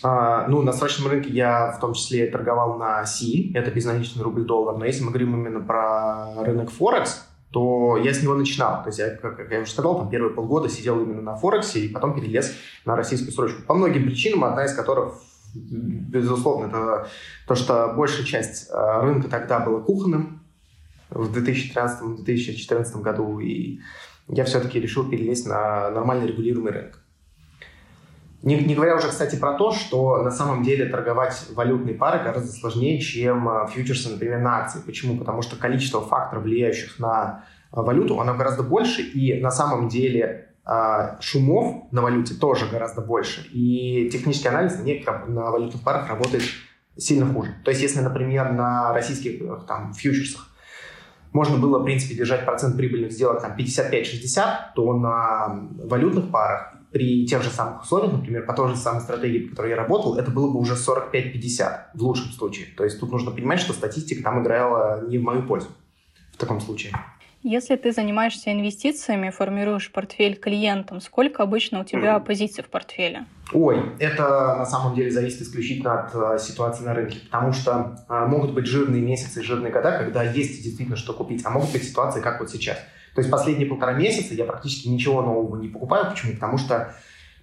Uh, 0.02 0.46
ну, 0.48 0.62
на 0.62 0.72
срочном 0.72 1.10
рынке 1.10 1.30
я 1.30 1.72
в 1.72 1.80
том 1.80 1.92
числе 1.92 2.28
торговал 2.28 2.78
на 2.78 3.04
Си, 3.04 3.50
это 3.54 3.70
безналичный 3.70 4.22
рубль-доллар, 4.22 4.76
но 4.76 4.84
если 4.84 5.02
мы 5.02 5.10
говорим 5.10 5.34
именно 5.34 5.60
про 5.60 6.44
рынок 6.44 6.70
Форекс, 6.70 7.28
то 7.50 7.96
я 7.96 8.12
с 8.12 8.22
него 8.22 8.34
начинал. 8.34 8.82
То 8.82 8.88
есть 8.88 8.98
я, 8.98 9.10
как, 9.10 9.36
как 9.36 9.50
я 9.50 9.60
уже 9.60 9.70
сказал, 9.70 9.98
там 9.98 10.10
первые 10.10 10.34
полгода 10.34 10.68
сидел 10.68 11.00
именно 11.00 11.22
на 11.22 11.36
Форексе 11.36 11.80
и 11.80 11.88
потом 11.88 12.14
перелез 12.14 12.54
на 12.84 12.94
российскую 12.94 13.32
срочку. 13.32 13.62
По 13.62 13.74
многим 13.74 14.04
причинам, 14.04 14.44
одна 14.44 14.64
из 14.64 14.74
которых, 14.74 15.14
безусловно, 15.54 16.66
это 16.66 17.08
то, 17.46 17.54
что 17.54 17.94
большая 17.96 18.26
часть 18.26 18.68
а, 18.70 19.00
рынка 19.00 19.28
тогда 19.28 19.60
была 19.60 19.80
кухонным 19.80 20.42
в 21.10 21.36
2013-2014 21.36 23.00
году, 23.00 23.40
и 23.40 23.80
я 24.28 24.44
все-таки 24.44 24.78
решил 24.78 25.08
перелезть 25.08 25.46
на 25.46 25.90
нормально 25.90 26.26
регулируемый 26.26 26.72
рынок. 26.72 27.02
Не, 28.42 28.56
не 28.56 28.74
говоря 28.74 28.94
уже, 28.94 29.08
кстати, 29.08 29.34
про 29.34 29.54
то, 29.54 29.72
что 29.72 30.22
на 30.22 30.30
самом 30.30 30.62
деле 30.62 30.86
торговать 30.86 31.46
валютные 31.54 31.94
пары 31.94 32.22
гораздо 32.22 32.52
сложнее, 32.52 33.00
чем 33.00 33.48
а, 33.48 33.66
фьючерсы, 33.66 34.10
например, 34.10 34.38
на 34.38 34.58
акции. 34.58 34.80
Почему? 34.84 35.18
Потому 35.18 35.42
что 35.42 35.56
количество 35.56 36.00
факторов, 36.00 36.44
влияющих 36.44 37.00
на 37.00 37.44
а, 37.72 37.82
валюту, 37.82 38.20
оно 38.20 38.34
гораздо 38.34 38.62
больше, 38.62 39.02
и 39.02 39.40
на 39.40 39.50
самом 39.50 39.88
деле 39.88 40.50
а, 40.64 41.20
шумов 41.20 41.90
на 41.90 42.00
валюте 42.00 42.34
тоже 42.34 42.66
гораздо 42.70 43.00
больше. 43.00 43.48
И 43.52 44.08
технический 44.12 44.48
анализ 44.48 44.78
на 45.26 45.50
валютных 45.50 45.82
парах 45.82 46.08
работает 46.08 46.44
сильно 46.96 47.26
хуже. 47.32 47.54
То 47.64 47.70
есть, 47.70 47.82
если, 47.82 48.00
например, 48.00 48.52
на 48.52 48.92
российских 48.92 49.40
э, 49.40 49.58
там, 49.66 49.94
фьючерсах 49.94 50.48
можно 51.32 51.56
было, 51.56 51.78
в 51.78 51.84
принципе, 51.84 52.14
держать 52.14 52.44
процент 52.44 52.76
прибыльных 52.76 53.12
сделок 53.12 53.40
там 53.40 53.56
55-60, 53.56 54.44
то 54.74 54.94
на 54.94 55.68
валютных 55.84 56.30
парах 56.30 56.74
при 56.92 57.26
тех 57.26 57.42
же 57.42 57.50
самых 57.50 57.82
условиях, 57.82 58.12
например, 58.12 58.46
по 58.46 58.54
той 58.54 58.70
же 58.70 58.76
самой 58.76 59.02
стратегии, 59.02 59.46
по 59.46 59.50
которой 59.50 59.70
я 59.70 59.76
работал, 59.76 60.16
это 60.16 60.30
было 60.30 60.50
бы 60.50 60.58
уже 60.58 60.74
45-50 60.74 61.78
в 61.94 62.02
лучшем 62.02 62.30
случае. 62.32 62.66
То 62.76 62.84
есть 62.84 62.98
тут 63.00 63.10
нужно 63.10 63.30
понимать, 63.30 63.60
что 63.60 63.72
статистика 63.72 64.22
там 64.22 64.42
играла 64.42 65.06
не 65.06 65.18
в 65.18 65.22
мою 65.22 65.42
пользу 65.42 65.68
в 66.32 66.36
таком 66.38 66.60
случае. 66.60 66.92
Если 67.44 67.76
ты 67.76 67.92
занимаешься 67.92 68.52
инвестициями, 68.52 69.30
формируешь 69.30 69.92
портфель 69.92 70.34
клиентам, 70.34 71.00
сколько 71.00 71.44
обычно 71.44 71.80
у 71.80 71.84
тебя 71.84 72.16
mm. 72.16 72.24
позиций 72.24 72.64
в 72.64 72.68
портфеле? 72.68 73.26
Ой, 73.52 73.80
это 74.00 74.56
на 74.58 74.66
самом 74.66 74.96
деле 74.96 75.12
зависит 75.12 75.42
исключительно 75.42 76.00
от 76.00 76.14
э, 76.14 76.38
ситуации 76.40 76.84
на 76.84 76.94
рынке, 76.94 77.20
потому 77.30 77.52
что 77.52 78.04
э, 78.08 78.26
могут 78.26 78.54
быть 78.54 78.66
жирные 78.66 79.00
месяцы, 79.00 79.44
жирные 79.44 79.72
года, 79.72 79.98
когда 79.98 80.24
есть 80.24 80.62
действительно 80.64 80.96
что 80.96 81.12
купить, 81.12 81.42
а 81.44 81.50
могут 81.50 81.70
быть 81.70 81.84
ситуации, 81.84 82.20
как 82.20 82.40
вот 82.40 82.50
сейчас. 82.50 82.78
То 83.18 83.20
есть 83.20 83.32
последние 83.32 83.66
полтора 83.66 83.94
месяца 83.94 84.32
я 84.34 84.44
практически 84.44 84.86
ничего 84.86 85.22
нового 85.22 85.56
не 85.56 85.66
покупаю. 85.66 86.08
Почему? 86.08 86.34
Потому 86.34 86.56
что 86.56 86.94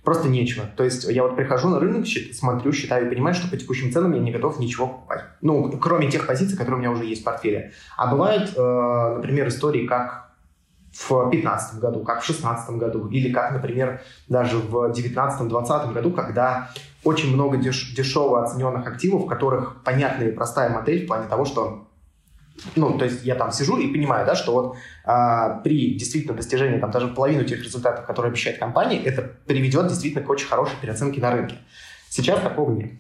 просто 0.06 0.30
нечего. 0.30 0.64
То 0.78 0.86
есть 0.86 1.04
я 1.04 1.24
вот 1.24 1.36
прихожу 1.36 1.68
на 1.68 1.82
рынок, 1.82 2.06
смотрю, 2.32 2.72
считаю 2.72 3.08
и 3.08 3.10
понимаю, 3.10 3.36
что 3.36 3.50
по 3.50 3.58
текущим 3.58 3.92
ценам 3.92 4.14
я 4.14 4.22
не 4.22 4.32
готов 4.32 4.58
ничего 4.58 4.88
покупать. 4.88 5.26
Ну, 5.42 5.70
кроме 5.72 6.10
тех 6.10 6.28
позиций, 6.28 6.58
которые 6.58 6.78
у 6.78 6.80
меня 6.80 6.92
уже 6.92 7.04
есть 7.04 7.24
в 7.24 7.26
портфеле. 7.26 7.74
А 7.98 8.08
бывают, 8.08 8.54
э, 8.56 9.14
например, 9.18 9.50
истории, 9.50 9.86
как 9.86 10.32
в 10.94 11.30
2015 11.30 11.82
году, 11.82 12.04
как 12.04 12.24
в 12.24 12.26
2016 12.26 12.78
году, 12.78 13.10
или 13.10 13.34
как, 13.34 13.52
например, 13.52 14.00
даже 14.30 14.56
в 14.56 14.94
2019-2020 14.94 15.92
году, 15.92 16.12
когда 16.12 16.70
очень 17.04 17.34
много 17.34 17.58
деш- 17.58 17.94
дешево 17.94 18.42
оцененных 18.42 18.88
активов, 18.88 19.24
в 19.24 19.28
которых 19.28 19.84
понятная 19.84 20.30
и 20.30 20.32
простая 20.32 20.70
модель 20.70 21.04
в 21.04 21.08
плане 21.08 21.28
того, 21.28 21.44
что 21.44 21.85
ну, 22.76 22.98
то 22.98 23.06
есть 23.06 23.26
я 23.26 23.36
там 23.36 23.52
сижу 23.52 23.78
и 23.78 23.92
понимаю, 23.92 24.26
да, 24.26 24.36
что 24.36 24.54
вот 24.54 24.78
а, 25.04 25.60
при 25.60 25.96
действительно 25.96 26.36
достижении 26.36 26.80
там 26.80 26.92
даже 26.92 27.08
половины 27.08 27.44
тех 27.44 27.64
результатов, 27.64 28.06
которые 28.06 28.32
обещает 28.32 28.60
компания, 28.60 29.02
это 29.04 29.22
приведет 29.46 29.88
действительно 29.88 30.24
к 30.24 30.30
очень 30.30 30.48
хорошей 30.48 30.76
переоценке 30.82 31.22
на 31.22 31.32
рынке. 31.32 31.58
Сейчас 32.10 32.40
такого 32.42 32.72
нет. 32.72 32.92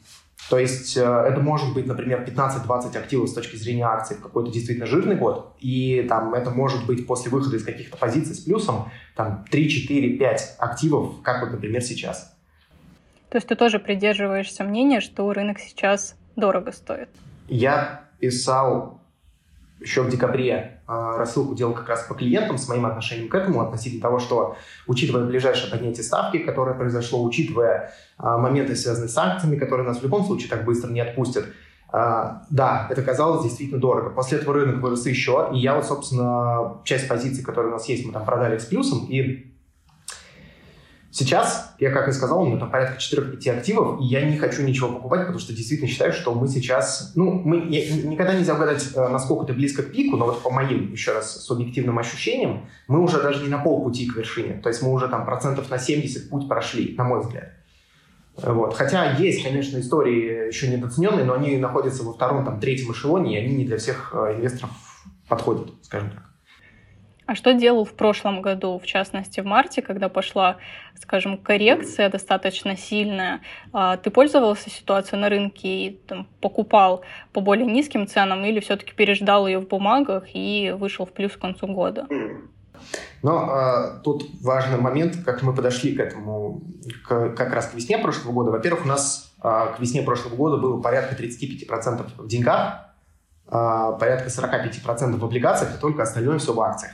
То 0.49 0.59
есть 0.59 0.95
э, 0.95 1.01
это 1.01 1.39
может 1.39 1.73
быть, 1.73 1.87
например, 1.87 2.23
15-20 2.23 2.97
активов 2.97 3.29
с 3.29 3.33
точки 3.33 3.55
зрения 3.55 3.85
акций 3.85 4.15
в 4.15 4.21
какой-то 4.21 4.51
действительно 4.51 4.85
жирный 4.85 5.15
год, 5.15 5.55
и 5.59 6.05
там 6.07 6.35
это 6.35 6.51
может 6.51 6.85
быть 6.85 7.07
после 7.07 7.31
выхода 7.31 7.55
из 7.55 7.63
каких-то 7.63 7.97
позиций 7.97 8.35
с 8.35 8.41
плюсом 8.41 8.91
там 9.15 9.45
3, 9.49 9.69
4, 9.69 10.17
5 10.17 10.55
активов, 10.59 11.21
как 11.23 11.41
вот, 11.41 11.51
например, 11.51 11.81
сейчас. 11.81 12.35
То 13.29 13.37
есть 13.37 13.47
ты 13.47 13.55
тоже 13.55 13.79
придерживаешься 13.79 14.63
мнения, 14.63 15.01
что 15.01 15.31
рынок 15.33 15.59
сейчас 15.59 16.15
дорого 16.35 16.71
стоит? 16.71 17.09
Я 17.47 18.01
писал 18.19 19.01
еще 19.79 20.01
в 20.03 20.09
декабре 20.09 20.79
э, 20.87 21.15
рассылку 21.17 21.53
делал 21.55 21.73
как 21.73 21.89
раз 21.89 22.03
по 22.03 22.13
клиентам 22.13 22.57
с 22.57 22.67
моим 22.67 22.85
отношением 22.85 23.29
к 23.29 23.35
этому, 23.35 23.61
относительно 23.61 24.01
того, 24.01 24.19
что, 24.19 24.55
учитывая 24.87 25.25
ближайшее 25.25 25.69
поднятие 25.69 26.03
ставки, 26.03 26.37
которое 26.37 26.75
произошло, 26.75 27.23
учитывая 27.23 27.93
э, 28.17 28.23
моменты, 28.23 28.75
связанные 28.75 29.09
с 29.09 29.17
акциями, 29.17 29.57
которые 29.57 29.87
нас 29.87 29.99
в 29.99 30.03
любом 30.03 30.25
случае 30.25 30.49
так 30.49 30.63
быстро 30.63 30.89
не 30.91 31.01
отпустят, 31.01 31.45
э, 31.45 32.31
да, 32.49 32.87
это 32.89 33.01
казалось 33.01 33.43
действительно 33.43 33.79
дорого. 33.79 34.11
После 34.11 34.37
этого 34.37 34.53
рынок 34.53 34.81
вырос 34.81 35.05
еще, 35.05 35.49
и 35.53 35.59
я 35.59 35.75
вот, 35.75 35.85
собственно, 35.85 36.77
часть 36.83 37.07
позиций, 37.07 37.43
которые 37.43 37.71
у 37.71 37.75
нас 37.75 37.87
есть, 37.89 38.05
мы 38.05 38.13
там 38.13 38.25
продали 38.25 38.57
с 38.57 38.65
плюсом, 38.65 39.05
и 39.09 39.54
Сейчас, 41.15 41.73
я 41.79 41.91
как 41.91 42.09
и 42.09 42.11
сказал, 42.11 42.41
у 42.41 42.45
меня 42.45 42.57
там 42.57 42.69
порядка 42.69 42.97
4-5 42.97 43.49
активов, 43.57 44.01
и 44.01 44.03
я 44.03 44.29
не 44.29 44.37
хочу 44.37 44.63
ничего 44.63 44.89
покупать, 44.89 45.21
потому 45.21 45.39
что 45.39 45.53
действительно 45.53 45.89
считаю, 45.89 46.11
что 46.11 46.33
мы 46.35 46.45
сейчас... 46.49 47.13
Ну, 47.15 47.31
мы, 47.31 47.69
я, 47.69 47.89
никогда 48.03 48.33
нельзя 48.33 48.53
угадать, 48.53 48.85
э, 48.93 49.07
насколько 49.07 49.45
это 49.45 49.53
близко 49.53 49.83
к 49.83 49.93
пику, 49.93 50.17
но 50.17 50.25
вот 50.25 50.43
по 50.43 50.49
моим, 50.49 50.91
еще 50.91 51.13
раз, 51.13 51.41
субъективным 51.45 51.97
ощущениям, 51.99 52.65
мы 52.89 53.01
уже 53.01 53.23
даже 53.23 53.41
не 53.41 53.47
на 53.47 53.59
полпути 53.59 54.07
к 54.07 54.17
вершине. 54.17 54.59
То 54.61 54.67
есть 54.67 54.81
мы 54.81 54.91
уже 54.91 55.07
там 55.07 55.23
процентов 55.23 55.69
на 55.69 55.79
70 55.79 56.29
путь 56.29 56.49
прошли, 56.49 56.95
на 56.97 57.05
мой 57.05 57.21
взгляд. 57.21 57.53
Вот. 58.35 58.73
Хотя 58.73 59.13
есть, 59.13 59.41
конечно, 59.41 59.79
истории 59.79 60.47
еще 60.47 60.67
недооцененные, 60.67 61.23
но 61.23 61.35
они 61.35 61.55
находятся 61.55 62.03
во 62.03 62.11
втором, 62.11 62.43
там, 62.43 62.59
третьем 62.59 62.91
эшелоне, 62.91 63.35
и 63.35 63.45
они 63.45 63.55
не 63.55 63.65
для 63.65 63.77
всех 63.77 64.11
э, 64.13 64.35
инвесторов 64.35 64.71
подходят, 65.29 65.69
скажем 65.81 66.09
так. 66.09 66.24
А 67.27 67.33
что 67.33 67.53
делал 67.53 67.85
в 67.85 67.93
прошлом 67.93 68.41
году, 68.41 68.77
в 68.77 68.85
частности 68.85 69.39
в 69.39 69.45
марте, 69.45 69.81
когда 69.81 70.09
пошла, 70.09 70.57
скажем, 71.01 71.37
коррекция 71.37 72.09
достаточно 72.09 72.77
сильная? 72.77 73.41
А, 73.73 73.97
ты 73.97 74.11
пользовался 74.11 74.69
ситуацией 74.69 75.19
на 75.19 75.29
рынке 75.29 75.67
и 75.67 75.99
там, 76.07 76.27
покупал 76.39 77.01
по 77.33 77.41
более 77.41 77.65
низким 77.65 78.05
ценам 78.05 78.45
или 78.45 78.59
все-таки 78.59 78.93
переждал 78.93 79.47
ее 79.47 79.59
в 79.59 79.67
бумагах 79.67 80.25
и 80.33 80.75
вышел 80.77 81.05
в 81.07 81.13
плюс 81.13 81.31
к 81.31 81.39
концу 81.39 81.65
года? 81.67 82.07
Но 83.23 83.49
э, 83.49 84.01
тут 84.03 84.23
важный 84.41 84.77
момент, 84.77 85.17
как 85.25 85.41
мы 85.41 85.55
подошли 85.55 85.95
к 85.95 85.99
этому, 85.99 86.61
к, 87.07 87.29
как 87.29 87.53
раз 87.53 87.67
к 87.67 87.73
весне 87.73 87.97
прошлого 87.97 88.33
года. 88.33 88.51
Во-первых, 88.51 88.85
у 88.85 88.87
нас 88.87 89.33
э, 89.43 89.73
к 89.75 89.79
весне 89.79 90.03
прошлого 90.03 90.35
года 90.35 90.57
было 90.57 90.79
порядка 90.79 91.15
35% 91.15 92.05
в 92.17 92.27
деньгах, 92.27 92.85
э, 93.47 93.97
порядка 93.99 94.27
45% 94.27 95.17
в 95.17 95.25
облигациях, 95.25 95.75
и 95.75 95.81
только 95.81 96.03
остальное 96.03 96.37
все 96.37 96.53
в 96.53 96.61
акциях. 96.61 96.91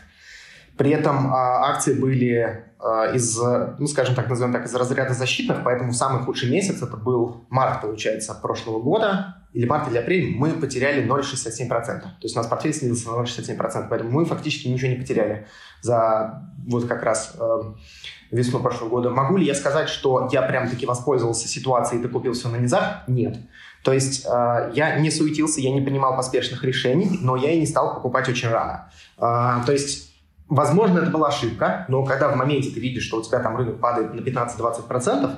При 0.78 0.92
этом 0.92 1.34
а, 1.34 1.70
акции 1.72 1.94
были 1.94 2.66
а, 2.80 3.14
из, 3.14 3.40
ну, 3.78 3.88
скажем 3.88 4.16
так, 4.16 4.30
назовем 4.30 4.54
так, 4.54 4.66
из 4.66 4.74
разряда 4.74 5.14
защитных, 5.14 5.64
поэтому 5.64 5.94
самый 5.94 6.24
худший 6.24 6.50
месяц 6.50 6.82
это 6.82 6.98
был 6.98 7.46
март, 7.50 7.82
получается, 7.82 8.34
прошлого 8.34 8.82
года, 8.82 9.42
или 9.54 9.66
март 9.66 9.90
или 9.90 9.98
апрель, 9.98 10.36
мы 10.36 10.52
потеряли 10.52 11.04
0,67%. 11.04 11.68
То 11.68 12.08
есть 12.22 12.36
у 12.36 12.40
нас 12.40 12.48
портфель 12.48 12.74
снизился 12.74 13.10
на 13.10 13.22
0,67%, 13.22 13.88
поэтому 13.90 14.12
мы 14.12 14.26
фактически 14.26 14.68
ничего 14.68 14.90
не 14.90 14.96
потеряли 14.96 15.46
за 15.82 16.48
вот 16.68 16.88
как 16.88 17.04
раз 17.04 17.36
э, 17.38 17.62
весну 18.32 18.60
прошлого 18.60 18.90
года. 18.90 19.10
Могу 19.10 19.38
ли 19.38 19.46
я 19.46 19.54
сказать, 19.54 19.90
что 19.90 20.30
я 20.32 20.42
прям 20.42 20.70
таки 20.70 20.86
воспользовался 20.86 21.48
ситуацией 21.48 22.00
и 22.00 22.04
докупил 22.04 22.32
все 22.34 22.48
на 22.48 22.58
низах? 22.58 23.04
Нет. 23.08 23.38
То 23.84 23.92
есть 23.92 24.26
э, 24.26 24.72
я 24.74 25.00
не 25.00 25.12
суетился, 25.12 25.60
я 25.60 25.72
не 25.72 25.82
принимал 25.82 26.16
поспешных 26.16 26.64
решений, 26.64 27.20
но 27.22 27.36
я 27.36 27.52
и 27.52 27.60
не 27.60 27.66
стал 27.66 27.96
покупать 27.96 28.30
очень 28.30 28.48
рано. 28.48 28.90
Э, 29.18 29.66
то 29.66 29.72
есть 29.74 30.11
Возможно, 30.52 31.00
это 31.00 31.10
была 31.10 31.30
ошибка, 31.30 31.86
но 31.88 32.04
когда 32.04 32.28
в 32.28 32.36
моменте 32.36 32.72
ты 32.72 32.82
видишь, 32.82 33.04
что 33.04 33.20
у 33.20 33.24
тебя 33.24 33.40
там 33.40 33.56
рынок 33.56 33.80
падает 33.80 34.14
на 34.14 34.20
15-20%, 34.20 35.32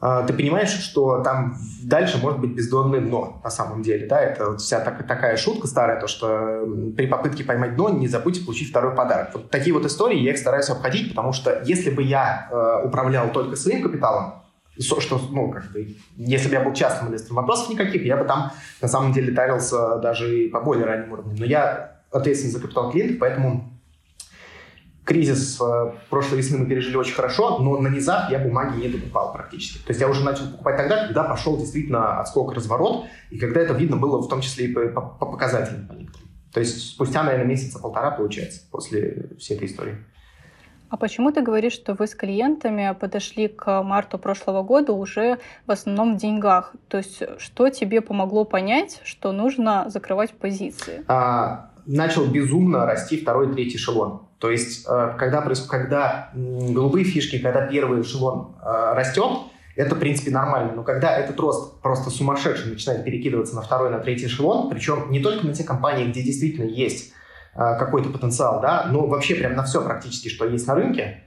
а, 0.00 0.24
ты 0.24 0.32
понимаешь, 0.32 0.70
что 0.70 1.22
там 1.22 1.56
дальше 1.84 2.18
может 2.18 2.40
быть 2.40 2.50
бездонное 2.50 3.00
дно 3.00 3.40
на 3.44 3.48
самом 3.48 3.82
деле. 3.82 4.08
Да? 4.08 4.20
Это 4.20 4.50
вот 4.50 4.60
вся 4.60 4.80
так, 4.80 5.06
такая 5.06 5.36
шутка 5.36 5.68
старая, 5.68 6.00
то 6.00 6.08
что 6.08 6.66
при 6.96 7.06
попытке 7.06 7.44
поймать 7.44 7.76
дно 7.76 7.88
не 7.90 8.08
забудьте 8.08 8.44
получить 8.44 8.70
второй 8.70 8.92
подарок. 8.96 9.30
Вот 9.34 9.50
такие 9.50 9.72
вот 9.72 9.86
истории 9.86 10.18
я 10.18 10.32
их 10.32 10.38
стараюсь 10.38 10.68
обходить, 10.68 11.10
потому 11.10 11.32
что 11.32 11.62
если 11.64 11.90
бы 11.90 12.02
я 12.02 12.48
э, 12.50 12.86
управлял 12.88 13.28
только 13.30 13.54
своим 13.54 13.84
капиталом, 13.84 14.42
что, 14.80 15.20
ну, 15.30 15.52
как 15.52 15.70
бы, 15.70 15.94
если 16.16 16.48
бы 16.48 16.54
я 16.54 16.60
был 16.60 16.72
частным 16.72 17.10
инвестором, 17.10 17.36
вопросов 17.36 17.70
никаких, 17.70 18.04
я 18.04 18.16
бы 18.16 18.24
там 18.24 18.50
на 18.82 18.88
самом 18.88 19.12
деле 19.12 19.32
тарился 19.32 19.98
даже 19.98 20.46
и 20.46 20.48
по 20.48 20.60
более 20.60 20.86
ранним 20.86 21.12
уровням. 21.12 21.36
Но 21.36 21.44
я 21.44 22.00
ответственен 22.10 22.52
за 22.52 22.60
капитал 22.60 22.90
клиентов, 22.90 23.18
поэтому 23.20 23.75
кризис 25.06 25.58
э, 25.60 25.92
прошлой 26.10 26.38
весны 26.38 26.58
мы 26.58 26.66
пережили 26.66 26.96
очень 26.96 27.14
хорошо, 27.14 27.58
но 27.60 27.78
на 27.78 27.88
низах 27.88 28.30
я 28.30 28.40
бумаги 28.40 28.80
не 28.80 28.88
докупал 28.88 29.32
практически. 29.32 29.78
То 29.78 29.90
есть 29.90 30.00
я 30.00 30.08
уже 30.08 30.24
начал 30.24 30.50
покупать 30.50 30.76
тогда, 30.76 31.06
когда 31.06 31.22
пошел 31.22 31.56
действительно 31.56 32.20
отскок, 32.20 32.52
разворот, 32.52 33.06
и 33.30 33.38
когда 33.38 33.60
это 33.60 33.72
видно 33.72 33.96
было 33.96 34.20
в 34.20 34.28
том 34.28 34.40
числе 34.40 34.66
и 34.66 34.72
по, 34.74 34.80
по, 34.88 35.00
по 35.00 35.26
показателям 35.26 35.86
по 35.86 35.92
некоторым. 35.92 36.28
То 36.52 36.60
есть 36.60 36.90
спустя, 36.90 37.22
наверное, 37.22 37.46
месяца 37.46 37.78
полтора 37.78 38.10
получается 38.10 38.62
после 38.70 39.30
всей 39.38 39.56
этой 39.56 39.68
истории. 39.68 39.96
А 40.88 40.96
почему 40.96 41.30
ты 41.30 41.40
говоришь, 41.40 41.72
что 41.72 41.94
вы 41.94 42.06
с 42.06 42.14
клиентами 42.14 42.96
подошли 42.98 43.48
к 43.48 43.82
марту 43.82 44.18
прошлого 44.18 44.62
года 44.62 44.92
уже 44.92 45.38
в 45.66 45.70
основном 45.70 46.16
в 46.16 46.20
деньгах? 46.20 46.74
То 46.88 46.98
есть 46.98 47.22
что 47.38 47.68
тебе 47.68 48.00
помогло 48.00 48.44
понять, 48.44 49.00
что 49.04 49.32
нужно 49.32 49.88
закрывать 49.88 50.32
позиции? 50.32 51.04
А, 51.06 51.70
начал 51.86 52.26
безумно 52.26 52.86
расти 52.86 53.20
второй, 53.20 53.52
третий 53.52 53.76
эшелон. 53.76 54.25
То 54.38 54.50
есть, 54.50 54.86
э, 54.88 55.14
когда, 55.18 55.42
когда 55.68 56.30
голубые 56.34 57.04
фишки, 57.04 57.38
когда 57.38 57.66
первый 57.66 58.02
эшелон 58.02 58.56
э, 58.62 58.92
растет, 58.94 59.32
это, 59.76 59.94
в 59.94 59.98
принципе, 59.98 60.30
нормально. 60.30 60.72
Но 60.74 60.82
когда 60.82 61.16
этот 61.16 61.38
рост 61.38 61.80
просто 61.80 62.10
сумасшедший 62.10 62.70
начинает 62.72 63.04
перекидываться 63.04 63.54
на 63.54 63.62
второй, 63.62 63.90
на 63.90 63.98
третий 63.98 64.26
эшелон, 64.26 64.70
причем 64.70 65.10
не 65.10 65.20
только 65.20 65.46
на 65.46 65.54
те 65.54 65.64
компании, 65.64 66.10
где 66.10 66.22
действительно 66.22 66.66
есть 66.66 67.12
э, 67.54 67.58
какой-то 67.78 68.10
потенциал, 68.10 68.60
да, 68.60 68.86
но 68.90 69.06
вообще 69.06 69.34
прям 69.34 69.54
на 69.54 69.64
все 69.64 69.82
практически, 69.82 70.28
что 70.28 70.46
есть 70.46 70.66
на 70.66 70.74
рынке, 70.74 71.24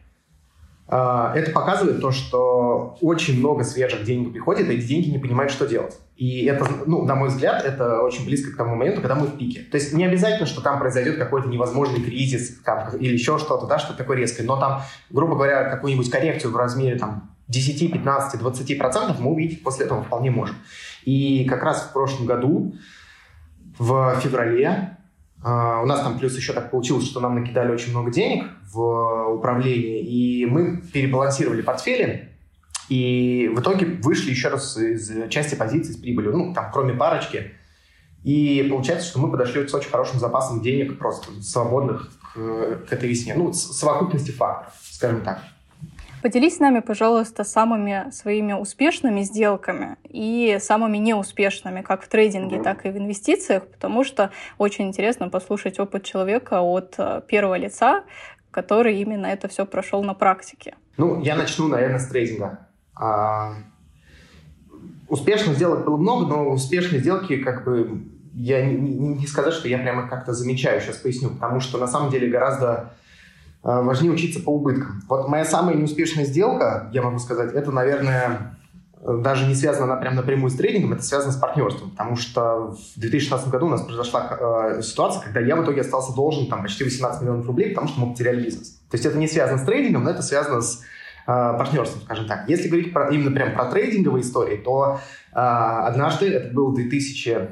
это 0.90 1.52
показывает 1.52 2.02
то, 2.02 2.12
что 2.12 2.98
очень 3.02 3.40
много 3.40 3.64
свежих 3.64 4.04
денег 4.04 4.32
приходит, 4.32 4.70
и 4.70 4.74
эти 4.74 4.88
деньги 4.88 5.10
не 5.10 5.20
понимают, 5.20 5.52
что 5.52 5.68
делать. 5.68 6.00
И 6.18 6.46
это, 6.46 6.68
ну, 6.86 7.06
на 7.06 7.16
мой 7.16 7.30
взгляд, 7.30 7.64
это 7.64 8.02
очень 8.02 8.26
близко 8.26 8.52
к 8.52 8.58
тому 8.58 8.76
моменту, 8.76 9.00
когда 9.00 9.16
мы 9.16 9.28
в 9.28 9.38
пике. 9.38 9.62
То 9.62 9.78
есть 9.78 9.94
не 9.94 10.04
обязательно, 10.04 10.48
что 10.48 10.62
там 10.62 10.80
произойдет 10.80 11.18
какой-то 11.18 11.48
невозможный 11.48 12.02
кризис 12.02 12.60
там, 12.66 12.90
или 12.98 13.14
еще 13.14 13.38
что-то, 13.38 13.68
да, 13.68 13.78
что 13.80 13.94
такое 13.94 14.18
резкое. 14.18 14.44
Но 14.44 14.60
там, 14.60 14.82
грубо 15.10 15.36
говоря, 15.36 15.70
какую-нибудь 15.70 16.10
коррекцию 16.10 16.52
в 16.52 16.58
размере 16.58 16.98
там, 16.98 17.36
10, 17.48 17.94
15, 17.94 18.40
20 18.40 18.78
процентов 18.78 19.20
мы 19.20 19.32
увидеть 19.32 19.64
после 19.64 19.86
этого 19.86 20.04
вполне 20.04 20.32
можем. 20.32 20.56
И 21.06 21.46
как 21.46 21.64
раз 21.64 21.84
в 21.84 21.94
прошлом 21.94 22.26
году, 22.26 22.76
в 23.78 24.20
феврале, 24.22 24.98
у 25.42 25.86
нас 25.86 26.02
там 26.02 26.20
плюс 26.20 26.36
еще 26.36 26.54
так 26.54 26.70
получилось, 26.70 27.06
что 27.06 27.22
нам 27.22 27.36
накидали 27.36 27.72
очень 27.72 27.92
много 27.92 28.12
денег 28.12 28.46
в 28.74 29.34
управлении, 29.34 30.02
и 30.02 30.46
мы 30.46 30.82
перебалансировали 30.82 31.62
портфели, 31.62 32.30
и 32.90 33.50
в 33.56 33.62
итоге 33.62 33.86
вышли 33.86 34.32
еще 34.32 34.50
раз 34.50 34.76
из 34.76 35.30
части 35.30 35.56
позиций 35.56 35.94
с 35.94 35.98
прибылью, 35.98 36.36
ну, 36.36 36.54
там, 36.54 36.72
кроме 36.74 36.94
парочки. 36.94 37.52
И 38.24 38.68
получается, 38.70 39.08
что 39.08 39.20
мы 39.20 39.32
подошли 39.32 39.66
с 39.66 39.74
очень 39.74 39.90
хорошим 39.90 40.20
запасом 40.20 40.62
денег 40.62 40.98
просто 41.00 41.32
свободных 41.42 42.10
к, 42.34 42.88
к 42.88 42.92
этой 42.92 43.08
весне. 43.08 43.34
Ну, 43.36 43.54
совокупности 43.54 44.32
факторов, 44.32 44.74
скажем 44.82 45.22
так. 45.22 45.42
Поделись 46.22 46.58
с 46.58 46.60
нами, 46.60 46.82
пожалуйста, 46.82 47.46
самыми 47.46 48.12
своими 48.12 48.52
успешными 48.54 49.22
сделками 49.22 49.96
и 50.04 50.58
самыми 50.60 50.98
неуспешными, 50.98 51.82
как 51.82 52.04
в 52.04 52.10
трейдинге, 52.10 52.62
так 52.62 52.86
и 52.86 52.90
в 52.90 52.98
инвестициях, 52.98 53.66
потому 53.68 54.04
что 54.04 54.32
очень 54.58 54.88
интересно 54.88 55.30
послушать 55.30 55.80
опыт 55.80 56.04
человека 56.04 56.62
от 56.62 56.96
э, 56.98 57.22
первого 57.26 57.56
лица, 57.56 58.04
который 58.52 59.00
именно 59.00 59.28
это 59.28 59.48
все 59.48 59.66
прошел 59.66 60.04
на 60.04 60.14
практике. 60.14 60.76
Ну, 60.98 61.22
я 61.22 61.38
начну, 61.38 61.70
наверное, 61.70 62.00
с 62.00 62.08
трейдинга. 62.08 62.68
А, 62.96 63.54
успешных 65.08 65.56
сделок 65.56 65.86
было 65.86 65.96
много, 65.96 66.26
но 66.26 66.50
успешные 66.50 67.00
сделки, 67.00 67.38
как 67.38 67.64
бы, 67.64 68.04
я 68.34 68.66
не, 68.66 68.76
не, 68.76 69.08
не 69.16 69.28
сказать, 69.28 69.54
что 69.54 69.70
я 69.70 69.78
прямо 69.78 70.10
как-то 70.10 70.34
замечаю, 70.34 70.82
сейчас 70.82 70.98
поясню, 70.98 71.30
потому 71.30 71.62
что 71.62 71.78
на 71.78 71.88
самом 71.88 72.12
деле 72.12 72.28
гораздо 72.28 72.92
важнее 73.64 74.12
учиться 74.12 74.42
по 74.42 74.52
убыткам. 74.52 75.02
Вот 75.10 75.28
моя 75.28 75.46
самая 75.46 75.76
неуспешная 75.76 76.26
сделка, 76.26 76.90
я 76.94 77.02
могу 77.02 77.20
сказать, 77.20 77.54
это, 77.54 77.72
наверное, 77.72 78.58
даже 79.02 79.48
не 79.48 79.56
связано 79.56 79.86
она 79.86 79.96
прям 79.96 80.16
напрямую 80.16 80.50
с 80.50 80.56
трейдингом, 80.56 80.94
это 80.94 81.04
связано 81.04 81.32
с 81.32 81.38
партнерством, 81.38 81.92
потому 81.92 82.16
что 82.18 82.76
в 82.96 83.00
2016 83.00 83.50
году 83.50 83.68
у 83.68 83.70
нас 83.70 83.82
произошла 83.82 84.38
э, 84.78 84.82
ситуация, 84.82 85.24
когда 85.24 85.40
я 85.40 85.56
в 85.56 85.64
итоге 85.64 85.82
остался 85.82 86.14
должен 86.14 86.48
там 86.48 86.62
почти 86.62 86.84
18 86.84 87.22
миллионов 87.22 87.48
рублей, 87.48 87.70
потому 87.70 87.88
что 87.88 88.02
мы 88.02 88.12
потеряли 88.12 88.44
бизнес. 88.44 88.72
То 88.90 88.96
есть 88.96 89.06
это 89.06 89.18
не 89.18 89.28
связано 89.28 89.58
с 89.58 89.64
трейдингом, 89.64 90.04
но 90.04 90.12
это 90.12 90.22
связано 90.22 90.62
с 90.62 90.82
э, 90.82 90.82
партнерством, 91.28 92.02
скажем 92.02 92.28
так. 92.28 92.50
Если 92.50 92.68
говорить 92.68 92.92
про, 92.92 93.10
именно 93.10 93.32
прям 93.32 93.54
про 93.54 93.66
трейдинговые 93.66 94.22
истории, 94.22 94.58
то 94.58 95.00
э, 95.32 95.36
однажды, 95.36 96.28
это 96.28 96.54
был 96.54 96.74
2000, 96.74 97.52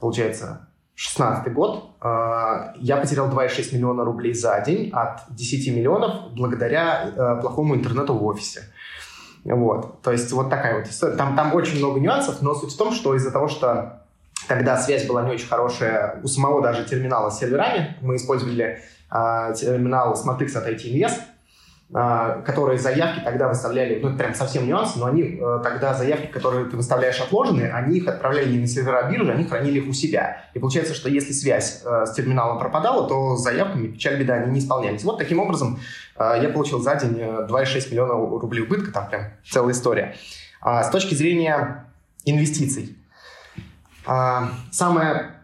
получается, 0.00 0.66
16 0.96 1.52
год, 1.52 1.90
э, 2.02 2.72
я 2.76 2.96
потерял 2.96 3.28
2,6 3.28 3.74
миллиона 3.74 4.02
рублей 4.02 4.32
за 4.32 4.58
день 4.62 4.90
от 4.94 5.20
10 5.28 5.76
миллионов 5.76 6.32
благодаря 6.32 7.12
э, 7.14 7.40
плохому 7.42 7.74
интернету 7.74 8.14
в 8.14 8.24
офисе. 8.24 8.62
Вот. 9.44 10.00
То 10.00 10.10
есть 10.10 10.32
вот 10.32 10.48
такая 10.48 10.78
вот 10.78 10.88
история. 10.88 11.16
Там, 11.16 11.36
там 11.36 11.54
очень 11.54 11.78
много 11.78 12.00
нюансов, 12.00 12.40
но 12.40 12.54
суть 12.54 12.72
в 12.72 12.78
том, 12.78 12.92
что 12.92 13.14
из-за 13.14 13.30
того, 13.30 13.46
что 13.46 14.02
тогда 14.48 14.78
связь 14.78 15.06
была 15.06 15.22
не 15.22 15.32
очень 15.32 15.46
хорошая 15.46 16.18
у 16.24 16.28
самого 16.28 16.62
даже 16.62 16.84
терминала 16.84 17.28
с 17.28 17.38
серверами, 17.38 17.98
мы 18.00 18.16
использовали 18.16 18.80
э, 19.12 19.54
терминал 19.54 20.14
SmartX 20.14 20.56
от 20.56 20.66
IT 20.66 20.82
Invest, 20.94 21.20
которые 21.92 22.78
заявки 22.80 23.20
тогда 23.20 23.46
выставляли, 23.46 24.00
ну, 24.02 24.08
это 24.08 24.18
прям 24.18 24.34
совсем 24.34 24.66
нюанс, 24.66 24.96
но 24.96 25.06
они 25.06 25.38
э, 25.40 25.60
тогда 25.62 25.94
заявки, 25.94 26.26
которые 26.26 26.66
ты 26.66 26.76
выставляешь 26.76 27.20
отложенные, 27.20 27.72
они 27.72 27.98
их 27.98 28.08
отправляли 28.08 28.50
не 28.50 28.58
на 28.58 28.66
сервера 28.66 29.08
биржи, 29.08 29.30
они 29.30 29.44
хранили 29.44 29.78
их 29.78 29.88
у 29.88 29.92
себя. 29.92 30.44
И 30.52 30.58
получается, 30.58 30.94
что 30.94 31.08
если 31.08 31.32
связь 31.32 31.82
э, 31.84 32.06
с 32.06 32.12
терминалом 32.12 32.58
пропадала, 32.58 33.08
то 33.08 33.36
с 33.36 33.44
заявками, 33.44 33.86
печаль 33.86 34.18
беда, 34.18 34.34
они 34.34 34.54
не 34.54 34.58
исполнялись. 34.58 35.04
Вот 35.04 35.18
таким 35.18 35.38
образом 35.38 35.78
э, 36.18 36.40
я 36.42 36.48
получил 36.48 36.80
за 36.80 36.96
день 36.96 37.20
2,6 37.20 37.92
миллиона 37.92 38.14
рублей 38.14 38.62
убытка, 38.62 38.90
там 38.90 39.08
прям 39.08 39.22
целая 39.48 39.72
история. 39.72 40.16
А 40.60 40.82
с 40.82 40.90
точки 40.90 41.14
зрения 41.14 41.86
инвестиций, 42.24 42.96
самое 44.72 45.35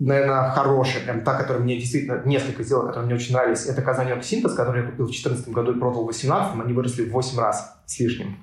наверное, 0.00 0.50
хорошая, 0.50 1.04
прям 1.04 1.20
та, 1.20 1.34
которая 1.34 1.62
мне 1.62 1.76
действительно, 1.76 2.22
несколько 2.24 2.62
сделок, 2.62 2.86
которые 2.86 3.06
мне 3.06 3.14
очень 3.14 3.34
нравились, 3.34 3.66
это 3.66 3.82
Казанек 3.82 4.24
Синтез, 4.24 4.54
который 4.54 4.82
я 4.82 4.90
купил 4.90 5.04
в 5.04 5.10
2014 5.10 5.48
году 5.50 5.72
и 5.72 5.78
продал 5.78 6.02
в 6.02 6.06
2018, 6.06 6.60
они 6.64 6.72
выросли 6.72 7.04
в 7.04 7.12
8 7.12 7.38
раз 7.38 7.76
с 7.86 8.00
лишним. 8.00 8.36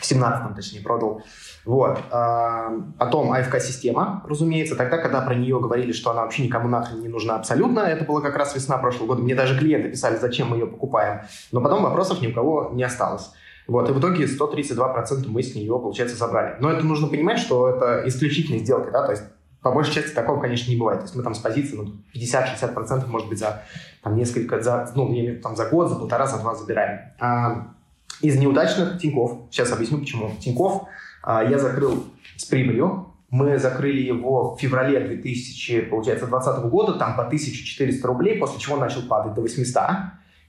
В 0.00 0.04
17 0.04 0.56
точнее, 0.56 0.80
продал. 0.80 1.22
Вот. 1.64 1.98
А, 2.10 2.70
потом 2.98 3.32
АФК-система, 3.32 4.24
разумеется, 4.26 4.74
тогда, 4.74 4.98
когда 4.98 5.20
про 5.20 5.34
нее 5.34 5.60
говорили, 5.60 5.92
что 5.92 6.10
она 6.10 6.22
вообще 6.22 6.42
никому 6.42 6.68
нахрен 6.68 7.00
не 7.00 7.08
нужна 7.08 7.36
абсолютно, 7.36 7.80
это 7.80 8.04
было 8.04 8.20
как 8.20 8.36
раз 8.36 8.54
весна 8.54 8.78
прошлого 8.78 9.08
года, 9.08 9.22
мне 9.22 9.34
даже 9.34 9.58
клиенты 9.58 9.90
писали, 9.90 10.16
зачем 10.16 10.48
мы 10.48 10.56
ее 10.56 10.66
покупаем, 10.66 11.20
но 11.52 11.60
потом 11.60 11.82
вопросов 11.84 12.20
ни 12.22 12.26
у 12.26 12.34
кого 12.34 12.70
не 12.72 12.82
осталось. 12.82 13.30
Вот, 13.66 13.88
и 13.88 13.92
в 13.92 14.00
итоге 14.00 14.24
132% 14.24 15.26
мы 15.28 15.42
с 15.42 15.54
нее, 15.54 15.78
получается, 15.78 16.16
забрали. 16.16 16.56
Но 16.60 16.70
это 16.70 16.84
нужно 16.84 17.08
понимать, 17.08 17.38
что 17.38 17.68
это 17.68 18.06
исключительные 18.06 18.60
сделки, 18.60 18.90
да, 18.90 19.04
то 19.06 19.12
есть 19.12 19.24
по 19.64 19.72
большей 19.72 19.94
части 19.94 20.14
такого, 20.14 20.42
конечно, 20.42 20.70
не 20.70 20.76
бывает. 20.76 21.00
То 21.00 21.04
есть 21.06 21.16
мы 21.16 21.22
там 21.22 21.34
с 21.34 21.38
позиции 21.38 21.74
ну, 21.74 21.90
50-60% 22.14 23.06
может 23.06 23.30
быть 23.30 23.38
за 23.38 23.62
там, 24.02 24.14
несколько, 24.14 24.60
за, 24.60 24.92
ну, 24.94 25.08
не, 25.08 25.32
там, 25.32 25.56
за 25.56 25.70
год, 25.70 25.88
за 25.88 25.94
полтора, 25.96 26.26
за 26.26 26.38
два 26.38 26.54
забираем. 26.54 27.00
А, 27.18 27.68
из 28.20 28.36
неудачных 28.36 28.98
Тиньков, 29.00 29.48
сейчас 29.50 29.72
объясню 29.72 30.00
почему. 30.00 30.32
Тиньков 30.38 30.82
а, 31.22 31.42
я 31.42 31.58
закрыл 31.58 32.04
с 32.36 32.44
прибылью, 32.44 33.14
мы 33.30 33.56
закрыли 33.56 34.02
его 34.02 34.54
в 34.54 34.60
феврале 34.60 35.00
2020 35.00 36.64
года, 36.66 36.98
там 36.98 37.16
по 37.16 37.22
1400 37.22 38.06
рублей, 38.06 38.38
после 38.38 38.60
чего 38.60 38.74
он 38.74 38.80
начал 38.80 39.00
падать 39.08 39.32
до 39.32 39.40
800. 39.40 39.82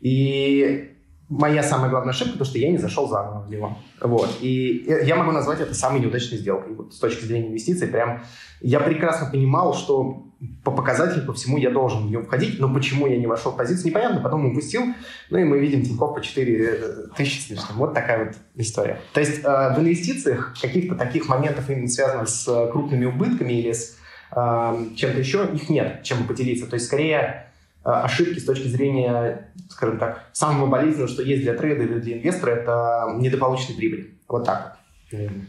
И 0.01 0.94
моя 1.29 1.63
самая 1.63 1.89
главная 1.89 2.11
ошибка, 2.11 2.33
потому 2.33 2.49
что 2.49 2.59
я 2.59 2.69
не 2.69 2.77
зашел 2.77 3.07
заново 3.07 3.41
в 3.41 3.49
него. 3.49 3.77
Вот. 4.01 4.29
И 4.41 4.85
я 5.03 5.15
могу 5.15 5.31
назвать 5.31 5.59
это 5.59 5.73
самой 5.73 5.99
неудачной 6.01 6.37
сделкой. 6.37 6.75
Вот 6.75 6.93
с 6.93 6.99
точки 6.99 7.25
зрения 7.25 7.47
инвестиций, 7.47 7.87
прям 7.87 8.23
я 8.61 8.79
прекрасно 8.79 9.29
понимал, 9.29 9.73
что 9.73 10.25
по 10.63 10.71
показателям, 10.71 11.25
по 11.25 11.33
всему 11.33 11.57
я 11.57 11.71
должен 11.71 12.03
в 12.03 12.05
нее 12.07 12.21
входить, 12.21 12.59
но 12.59 12.71
почему 12.71 13.07
я 13.07 13.17
не 13.17 13.25
вошел 13.25 13.51
в 13.51 13.57
позицию, 13.57 13.87
непонятно. 13.87 14.21
Потом 14.21 14.45
упустил, 14.45 14.83
ну 15.29 15.37
и 15.37 15.43
мы 15.43 15.59
видим 15.59 15.81
Тинькофф 15.83 16.13
по 16.13 16.21
4 16.21 16.65
э, 16.65 17.07
тысячи 17.15 17.39
с 17.39 17.49
лишним. 17.49 17.77
Вот 17.77 17.93
такая 17.93 18.25
вот 18.25 18.35
история. 18.55 18.99
То 19.13 19.19
есть 19.19 19.43
э, 19.43 19.73
в 19.75 19.79
инвестициях 19.79 20.55
каких-то 20.61 20.95
таких 20.95 21.27
моментов, 21.27 21.69
именно 21.69 21.87
связанных 21.87 22.29
с 22.29 22.69
крупными 22.71 23.05
убытками 23.05 23.53
или 23.53 23.71
с 23.71 23.97
э, 24.35 24.85
чем-то 24.95 25.19
еще, 25.19 25.49
их 25.53 25.69
нет, 25.69 26.03
чем 26.03 26.25
поделиться. 26.27 26.67
То 26.67 26.75
есть 26.75 26.85
скорее 26.85 27.47
ошибки 27.85 28.39
с 28.39 28.45
точки 28.45 28.67
зрения, 28.67 29.53
скажем 29.69 29.99
так, 29.99 30.23
самого 30.33 30.67
болезненного, 30.67 31.07
что 31.07 31.21
есть 31.21 31.43
для 31.43 31.53
трейдера 31.53 31.85
или 31.85 31.99
для 31.99 32.17
инвестора, 32.17 32.51
это 32.51 33.13
недополученная 33.15 33.77
прибыль. 33.77 34.17
Вот 34.27 34.43
так 34.43 34.79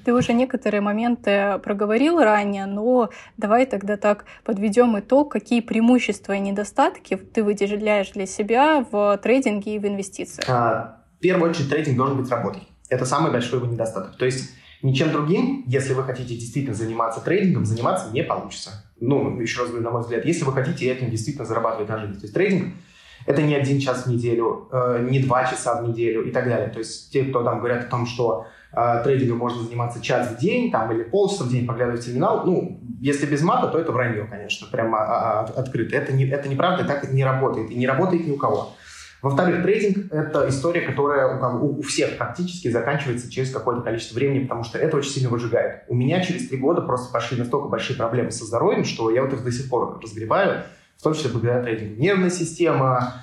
Ты 0.05 0.13
уже 0.13 0.35
некоторые 0.35 0.83
моменты 0.83 1.59
проговорил 1.65 2.19
ранее, 2.19 2.67
но 2.67 3.09
давай 3.39 3.65
тогда 3.65 3.97
так 3.97 4.27
подведем 4.45 4.99
итог, 4.99 5.33
какие 5.33 5.63
преимущества 5.63 6.35
и 6.35 6.39
недостатки 6.41 7.17
ты 7.17 7.43
выделяешь 7.43 8.11
для 8.11 8.27
себя 8.27 8.85
в 8.91 9.19
трейдинге 9.23 9.77
и 9.77 9.79
в 9.79 9.87
инвестициях. 9.87 10.47
А, 10.49 11.03
в 11.17 11.21
первую 11.21 11.51
очередь 11.51 11.71
трейдинг 11.71 11.97
должен 11.97 12.21
быть 12.21 12.31
работой. 12.31 12.69
Это 12.91 13.07
самый 13.07 13.33
большой 13.33 13.61
его 13.61 13.73
недостаток. 13.73 14.17
То 14.19 14.27
есть 14.27 14.53
ничем 14.83 15.11
другим, 15.11 15.65
если 15.67 15.95
вы 15.95 16.05
хотите 16.05 16.35
действительно 16.35 16.75
заниматься 16.75 17.21
трейдингом, 17.21 17.65
заниматься 17.65 18.13
не 18.13 18.23
получится 18.23 18.86
ну, 19.01 19.39
еще 19.41 19.61
раз 19.61 19.69
говорю, 19.69 19.85
на 19.85 19.91
мой 19.91 20.03
взгляд, 20.03 20.25
если 20.25 20.45
вы 20.45 20.53
хотите 20.53 20.91
этим 20.91 21.11
действительно 21.11 21.45
зарабатывать 21.45 21.89
на 21.89 21.99
жизнь. 21.99 22.15
То 22.15 22.23
есть 22.23 22.35
трейдинг– 22.35 22.75
это 23.27 23.43
не 23.43 23.55
один 23.55 23.81
час 23.81 24.07
в 24.07 24.11
неделю, 24.11 24.69
э, 24.73 25.07
не 25.11 25.21
два 25.21 25.45
часа 25.45 25.81
в 25.81 25.89
неделю 25.89 26.25
и 26.25 26.31
так 26.31 26.49
далее. 26.49 26.69
То 26.69 26.79
есть 26.79 27.13
те, 27.13 27.25
кто 27.25 27.43
там 27.43 27.59
говорят 27.59 27.85
о 27.85 27.91
том, 27.91 28.07
что 28.07 28.47
э, 28.73 29.01
трейдингом 29.05 29.39
можно 29.39 29.63
заниматься 29.63 30.01
час 30.01 30.31
в 30.31 30.39
день 30.39 30.71
там, 30.71 30.93
или 30.93 31.03
полчаса 31.03 31.45
в 31.45 31.51
день, 31.51 31.67
поглядывать 31.67 32.03
в 32.03 32.07
терминал, 32.07 32.45
ну, 32.47 32.81
если 33.01 33.27
без 33.27 33.43
мата, 33.43 33.69
то 33.69 33.79
это 33.79 33.93
вранье, 33.93 34.25
конечно, 34.25 34.69
прямо 34.71 34.99
а, 34.99 35.41
а, 35.41 35.61
открыто. 35.61 35.97
Это, 35.97 36.13
не, 36.13 36.27
это 36.29 36.49
неправда, 36.49 36.85
так 36.85 37.13
не 37.13 37.25
работает. 37.25 37.71
И 37.71 37.75
не 37.75 37.87
работает 37.87 38.27
ни 38.27 38.31
у 38.31 38.37
кого. 38.37 38.75
Во-вторых, 39.23 39.63
трейдинг– 39.63 40.13
это 40.13 40.49
история, 40.49 40.83
которая 40.83 41.39
у, 41.59 41.79
у 41.79 41.83
всех 41.83 42.17
практически 42.19 42.71
заканчивается 42.71 43.31
через 43.31 43.51
какое-то 43.51 43.83
количество 43.83 44.15
времени, 44.15 44.45
потому 44.45 44.63
что 44.63 44.79
это 44.79 44.97
очень 44.97 45.11
сильно 45.11 45.31
выжигает. 45.31 45.85
У 45.89 45.95
меня 45.95 46.23
через 46.23 46.49
три 46.49 46.59
года 46.59 46.83
просто 46.83 47.13
пошли 47.13 47.39
настолько 47.39 47.69
большие 47.69 47.97
проблемы 47.97 48.31
со 48.31 48.45
здоровьем, 48.45 48.85
что 48.85 49.11
я 49.11 49.23
вот 49.23 49.33
их 49.33 49.43
до 49.43 49.51
сих 49.51 49.69
пор 49.69 49.99
разгребаю, 50.03 50.65
в 50.97 51.03
том 51.03 51.15
числе 51.15 51.31
благодаря 51.31 51.63
трейдингу. 51.63 52.01
Нервная 52.01 52.31
система, 52.31 53.15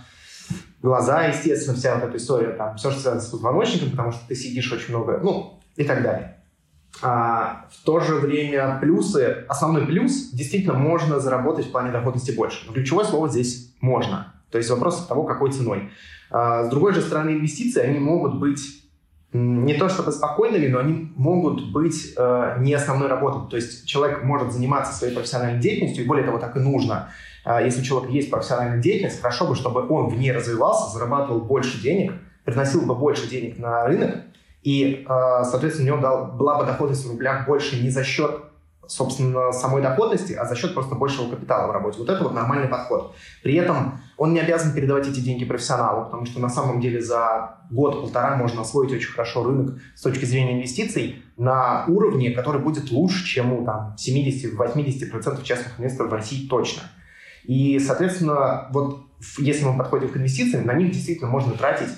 глаза, 0.81 1.25
естественно, 1.25 1.77
вся 1.77 1.95
вот 1.95 2.09
эта 2.09 2.17
история, 2.17 2.49
там, 2.49 2.75
все, 2.77 2.91
что 2.91 2.99
связано 2.99 3.21
с 3.21 3.27
позвоночником, 3.27 3.91
потому 3.91 4.11
что 4.11 4.27
ты 4.27 4.35
сидишь 4.35 4.71
очень 4.71 4.89
много, 4.95 5.19
ну, 5.23 5.59
и 5.75 5.83
так 5.83 6.01
далее. 6.01 6.37
А, 7.01 7.65
в 7.71 7.85
то 7.85 7.99
же 7.99 8.15
время 8.15 8.77
плюсы, 8.79 9.45
основной 9.47 9.85
плюс, 9.85 10.29
действительно 10.31 10.73
можно 10.73 11.19
заработать 11.19 11.67
в 11.67 11.71
плане 11.71 11.91
доходности 11.91 12.31
больше. 12.31 12.65
Но 12.67 12.73
ключевое 12.73 13.05
слово 13.05 13.29
здесь 13.29 13.73
«можно». 13.81 14.33
То 14.53 14.59
есть 14.59 14.69
вопрос 14.69 15.07
того, 15.07 15.23
какой 15.23 15.51
ценой. 15.51 15.89
А, 16.29 16.65
с 16.65 16.69
другой 16.69 16.93
же 16.93 17.01
стороны, 17.01 17.31
инвестиции, 17.31 17.81
они 17.81 17.97
могут 17.97 18.39
быть 18.39 18.83
не 19.33 19.73
то 19.73 19.89
чтобы 19.89 20.11
спокойными, 20.11 20.67
но 20.67 20.77
они 20.77 21.11
могут 21.15 21.71
быть 21.71 22.13
э, 22.15 22.57
не 22.59 22.71
основной 22.75 23.07
работой. 23.07 23.49
То 23.49 23.55
есть 23.55 23.87
человек 23.87 24.23
может 24.23 24.53
заниматься 24.53 24.93
своей 24.93 25.15
профессиональной 25.15 25.59
деятельностью, 25.59 26.03
и 26.03 26.07
более 26.07 26.23
того, 26.23 26.37
так 26.37 26.55
и 26.55 26.59
нужно. 26.59 27.09
Э, 27.45 27.61
если 27.65 27.81
у 27.81 27.83
человека 27.83 28.13
есть 28.13 28.29
профессиональная 28.29 28.79
деятельность, 28.79 29.19
хорошо 29.19 29.47
бы, 29.47 29.55
чтобы 29.55 29.87
он 29.89 30.09
в 30.09 30.19
ней 30.19 30.31
развивался, 30.31 30.93
зарабатывал 30.93 31.41
больше 31.41 31.81
денег, 31.81 32.13
приносил 32.45 32.85
бы 32.85 32.93
больше 32.93 33.27
денег 33.27 33.57
на 33.57 33.85
рынок, 33.85 34.17
и, 34.61 35.03
э, 35.03 35.43
соответственно, 35.49 35.95
у 35.95 35.97
него 35.97 36.25
была 36.27 36.59
бы 36.59 36.65
доходность 36.67 37.03
в 37.03 37.09
рублях 37.09 37.47
больше 37.47 37.81
не 37.81 37.89
за 37.89 38.03
счет 38.03 38.39
собственно, 38.87 39.51
самой 39.51 39.81
доходности, 39.81 40.33
а 40.33 40.45
за 40.45 40.55
счет 40.55 40.73
просто 40.73 40.95
большего 40.95 41.29
капитала 41.29 41.67
в 41.67 41.71
работе. 41.71 41.99
Вот 41.99 42.09
это 42.09 42.23
вот 42.23 42.33
нормальный 42.33 42.67
подход. 42.67 43.15
При 43.41 43.55
этом 43.55 44.01
он 44.17 44.33
не 44.33 44.39
обязан 44.39 44.73
передавать 44.73 45.07
эти 45.07 45.19
деньги 45.19 45.45
профессионалу, 45.45 46.05
потому 46.05 46.25
что 46.25 46.39
на 46.39 46.49
самом 46.49 46.79
деле 46.79 47.01
за 47.01 47.59
год-полтора 47.71 48.35
можно 48.35 48.61
освоить 48.61 48.91
очень 48.91 49.11
хорошо 49.11 49.43
рынок 49.43 49.79
с 49.95 50.01
точки 50.01 50.25
зрения 50.25 50.53
инвестиций 50.53 51.23
на 51.37 51.85
уровне, 51.87 52.31
который 52.31 52.61
будет 52.61 52.91
лучше, 52.91 53.25
чем 53.25 53.53
у 53.53 53.65
там, 53.65 53.95
70-80% 53.97 55.43
частных 55.43 55.79
инвесторов 55.79 56.11
в 56.11 56.13
России 56.13 56.47
точно. 56.47 56.83
И, 57.43 57.79
соответственно, 57.79 58.67
вот 58.71 58.99
если 59.37 59.65
мы 59.65 59.77
подходим 59.77 60.09
к 60.09 60.17
инвестициям, 60.17 60.65
на 60.65 60.73
них 60.73 60.91
действительно 60.91 61.29
можно 61.29 61.53
тратить 61.53 61.89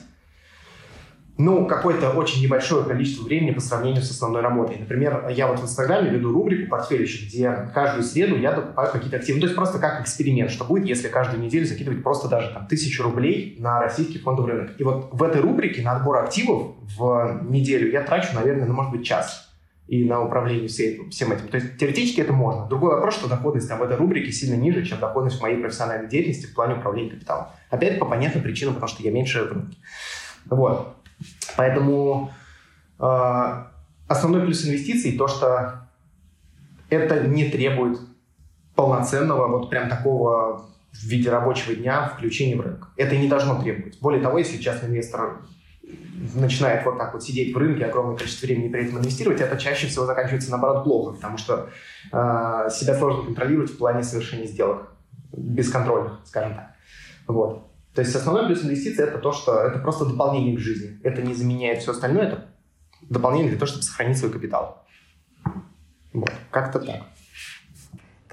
ну, 1.38 1.66
какое-то 1.66 2.12
очень 2.12 2.42
небольшое 2.42 2.86
количество 2.86 3.24
времени 3.24 3.52
по 3.52 3.60
сравнению 3.60 4.02
с 4.02 4.10
основной 4.10 4.42
работой. 4.42 4.78
Например, 4.80 5.28
я 5.30 5.48
вот 5.48 5.60
в 5.60 5.64
Инстаграме 5.64 6.10
веду 6.10 6.32
рубрику 6.32 6.70
«Портфелище», 6.70 7.26
где 7.26 7.70
каждую 7.74 8.04
среду 8.04 8.38
я 8.38 8.54
докупаю 8.54 8.92
какие-то 8.92 9.18
активы. 9.18 9.38
Ну, 9.38 9.42
то 9.42 9.48
есть 9.48 9.56
просто 9.56 9.80
как 9.80 10.02
эксперимент, 10.02 10.50
что 10.50 10.64
будет, 10.64 10.86
если 10.86 11.10
каждую 11.10 11.44
неделю 11.44 11.66
закидывать 11.66 12.04
просто 12.04 12.30
даже 12.30 12.52
там 12.54 12.68
тысячу 12.68 13.04
рублей 13.04 13.58
на 13.60 13.82
российский 13.82 14.20
фондовый 14.20 14.54
рынок. 14.54 14.72
И 14.78 14.84
вот 14.84 15.10
в 15.12 15.22
этой 15.24 15.42
рубрике 15.42 15.82
на 15.82 15.98
отбор 15.98 16.18
активов 16.18 16.76
в 16.98 17.42
неделю 17.44 17.92
я 17.92 18.02
трачу, 18.02 18.34
наверное, 18.34 18.66
ну, 18.66 18.74
может 18.74 18.94
быть, 18.94 19.06
час 19.06 19.52
и 19.88 20.04
на 20.06 20.22
управление 20.24 20.68
всем, 20.68 21.10
всем 21.10 21.32
этим. 21.32 21.48
То 21.50 21.58
есть 21.58 21.78
теоретически 21.78 22.22
это 22.22 22.34
можно. 22.34 22.66
Другой 22.68 22.96
вопрос, 22.96 23.16
что 23.16 23.28
доходность 23.28 23.68
там, 23.68 23.80
в 23.80 23.84
этой 23.84 23.98
рубрике 23.98 24.32
сильно 24.32 24.56
ниже, 24.56 24.86
чем 24.86 25.00
доходность 25.00 25.38
в 25.38 25.42
моей 25.42 25.58
профессиональной 25.58 26.08
деятельности 26.08 26.48
в 26.48 26.56
плане 26.56 26.76
управления 26.76 27.12
капиталом. 27.12 27.48
Опять 27.70 28.00
по 28.00 28.06
понятным 28.06 28.42
причинам, 28.42 28.76
потому 28.76 28.90
что 28.90 29.04
я 29.04 29.12
меньше 29.12 29.44
в 29.44 29.52
рынке. 29.52 29.78
Вот. 30.46 30.96
Поэтому 31.58 32.32
э, 33.00 33.64
основной 34.08 34.42
плюс 34.42 34.66
инвестиций 34.66 35.18
то, 35.18 35.28
что 35.28 35.88
это 36.90 37.28
не 37.28 37.50
требует 37.50 38.00
полноценного 38.76 39.48
вот 39.48 39.70
прям 39.70 39.90
такого 39.90 40.66
в 40.92 41.04
виде 41.04 41.30
рабочего 41.30 41.76
дня 41.76 42.08
включения 42.08 42.56
в 42.56 42.62
рынок. 42.62 42.90
Это 42.98 43.18
не 43.18 43.28
должно 43.28 43.62
требовать. 43.62 44.00
Более 44.00 44.22
того, 44.22 44.38
если 44.38 44.58
частный 44.58 44.90
инвестор 44.90 45.42
начинает 46.34 46.86
вот 46.86 46.98
так 46.98 47.14
вот 47.14 47.24
сидеть 47.24 47.54
в 47.54 47.58
рынке 47.58 47.86
огромное 47.86 48.18
количество 48.18 48.48
времени 48.48 48.70
при 48.70 48.86
этом 48.86 49.00
инвестировать, 49.00 49.42
это 49.42 49.58
чаще 49.58 49.88
всего 49.88 50.06
заканчивается 50.06 50.52
наоборот 50.52 50.84
плохо, 50.84 51.16
потому 51.16 51.38
что 51.38 51.70
э, 52.12 52.70
себя 52.72 52.98
сложно 52.98 53.24
контролировать 53.24 53.72
в 53.72 53.78
плане 53.78 54.04
совершения 54.04 54.48
сделок 54.48 54.92
бесконтрольных, 55.32 56.20
скажем 56.26 56.56
так. 56.56 56.72
Вот. 57.28 57.68
То 57.96 58.02
есть 58.02 58.14
основной 58.14 58.46
плюс 58.46 58.64
инвестиций 58.64 59.06
это 59.06 59.20
то, 59.20 59.32
что 59.32 59.58
это 59.62 59.80
просто 59.80 60.06
дополнение 60.06 60.56
к 60.56 60.60
жизни. 60.60 61.00
Это 61.02 61.22
не 61.22 61.34
заменяет 61.34 61.82
все 61.82 61.92
остальное, 61.92 62.28
это 62.28 62.46
дополнение 63.02 63.50
для 63.50 63.58
того, 63.58 63.68
чтобы 63.68 63.84
сохранить 63.84 64.18
свой 64.18 64.32
капитал. 64.32 64.86
Вот, 66.12 66.32
как-то 66.52 66.80
так. 66.80 67.04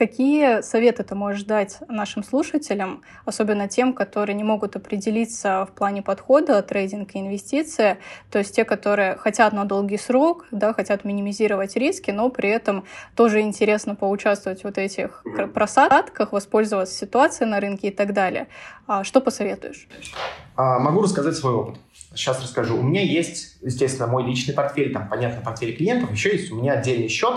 Какие 0.03 0.63
советы 0.63 1.05
ты 1.05 1.15
можешь 1.15 1.45
дать 1.45 1.79
нашим 1.87 2.25
слушателям, 2.25 3.03
особенно 3.25 3.69
тем, 3.69 3.93
которые 3.93 4.35
не 4.35 4.43
могут 4.43 4.75
определиться 4.75 5.65
в 5.65 5.77
плане 5.77 6.03
подхода 6.03 6.61
трейдинг 6.61 7.15
и 7.15 7.21
инвестиции, 7.21 7.99
то 8.29 8.41
есть 8.41 8.53
те, 8.53 8.65
которые 8.65 9.15
хотят 9.15 9.53
на 9.53 9.65
долгий 9.65 9.99
срок, 9.99 10.47
да, 10.51 10.73
хотят 10.73 11.05
минимизировать 11.05 11.77
риски, 11.77 12.11
но 12.11 12.31
при 12.31 12.49
этом 12.49 12.83
тоже 13.15 13.43
интересно 13.43 13.95
поучаствовать 13.95 14.63
в 14.63 14.65
вот 14.65 14.77
этих 14.77 15.25
просадках, 15.55 16.33
воспользоваться 16.33 16.99
ситуацией 16.99 17.49
на 17.49 17.61
рынке 17.61 17.87
и 17.87 17.93
так 17.93 18.13
далее. 18.13 18.49
А 18.89 19.05
что 19.05 19.21
посоветуешь? 19.21 19.87
А, 20.57 20.81
могу 20.81 21.03
рассказать 21.03 21.37
свой 21.37 21.53
опыт. 21.53 21.77
Сейчас 22.13 22.43
расскажу. 22.43 22.77
У 22.77 22.83
меня 22.83 23.03
есть, 23.03 23.57
естественно, 23.63 24.09
мой 24.09 24.25
личный 24.25 24.53
портфель, 24.53 24.93
там, 24.93 25.09
понятно, 25.09 25.43
портфель 25.43 25.77
клиентов, 25.77 26.11
еще 26.11 26.33
есть 26.33 26.51
у 26.51 26.57
меня 26.57 26.73
отдельный 26.73 27.07
счет, 27.07 27.35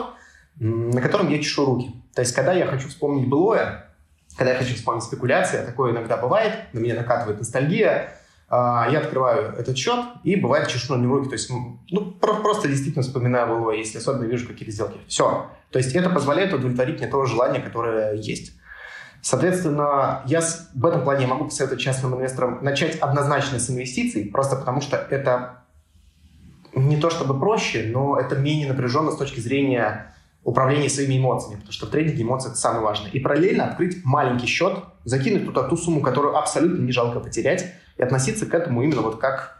на 0.59 0.99
котором 0.99 1.29
я 1.29 1.37
чешу 1.37 1.65
руки. 1.65 1.91
То 2.15 2.21
есть, 2.21 2.33
когда 2.33 2.53
я 2.53 2.65
хочу 2.65 2.87
вспомнить 2.87 3.27
былое, 3.27 3.91
когда 4.37 4.53
я 4.53 4.57
хочу 4.57 4.73
вспомнить 4.75 5.03
спекуляции, 5.03 5.59
а 5.59 5.65
такое 5.65 5.91
иногда 5.91 6.17
бывает, 6.17 6.73
на 6.73 6.79
меня 6.79 6.95
накатывает 6.95 7.39
ностальгия, 7.39 8.13
а, 8.47 8.87
я 8.89 8.99
открываю 8.99 9.53
этот 9.53 9.77
счет 9.77 9.99
и 10.23 10.37
бывает 10.37 10.69
чешу 10.69 10.95
на 10.95 11.01
него 11.01 11.17
руки. 11.17 11.29
То 11.29 11.35
есть, 11.35 11.51
ну, 11.89 12.11
просто 12.11 12.69
действительно 12.69 13.03
вспоминаю 13.03 13.47
былое, 13.47 13.77
если 13.77 13.97
особенно 13.97 14.23
вижу 14.23 14.47
какие-то 14.47 14.71
сделки. 14.71 14.97
Все. 15.07 15.51
То 15.71 15.77
есть, 15.77 15.93
это 15.93 16.09
позволяет 16.09 16.53
удовлетворить 16.53 16.99
мне 16.99 17.07
то 17.07 17.25
желание, 17.25 17.61
которое 17.61 18.13
есть. 18.13 18.53
Соответственно, 19.21 20.21
я 20.25 20.41
в 20.73 20.85
этом 20.85 21.03
плане 21.03 21.27
могу 21.27 21.45
посоветовать 21.45 21.83
частным 21.83 22.15
инвесторам 22.15 22.59
начать 22.63 22.97
однозначно 22.99 23.59
с 23.59 23.69
инвестиций, 23.69 24.25
просто 24.25 24.55
потому 24.55 24.81
что 24.81 24.97
это 24.97 25.63
не 26.75 26.97
то 26.97 27.09
чтобы 27.09 27.37
проще, 27.37 27.89
но 27.91 28.17
это 28.17 28.35
менее 28.35 28.67
напряженно 28.67 29.11
с 29.11 29.17
точки 29.17 29.39
зрения 29.39 30.14
управление 30.45 30.91
своими 30.91 31.17
эмоциями, 31.17 31.55
потому 31.55 31.73
что 31.73 31.87
в 31.87 31.89
трейдинге 31.89 32.21
эмоции 32.21 32.49
это 32.49 32.57
самое 32.57 32.83
важное. 32.83 33.09
И 33.09 33.19
параллельно 33.19 33.65
открыть 33.65 34.05
маленький 34.05 34.45
счет, 34.45 34.77
закинуть 35.03 35.45
туда 35.45 35.63
ту 35.63 35.75
сумму, 35.75 36.01
которую 36.01 36.37
абсолютно 36.37 36.83
не 36.83 36.91
жалко 36.91 37.19
потерять, 37.19 37.73
и 37.97 38.03
относиться 38.03 38.45
к 38.45 38.53
этому 38.53 38.83
именно 38.83 39.01
вот 39.01 39.17
как 39.19 39.57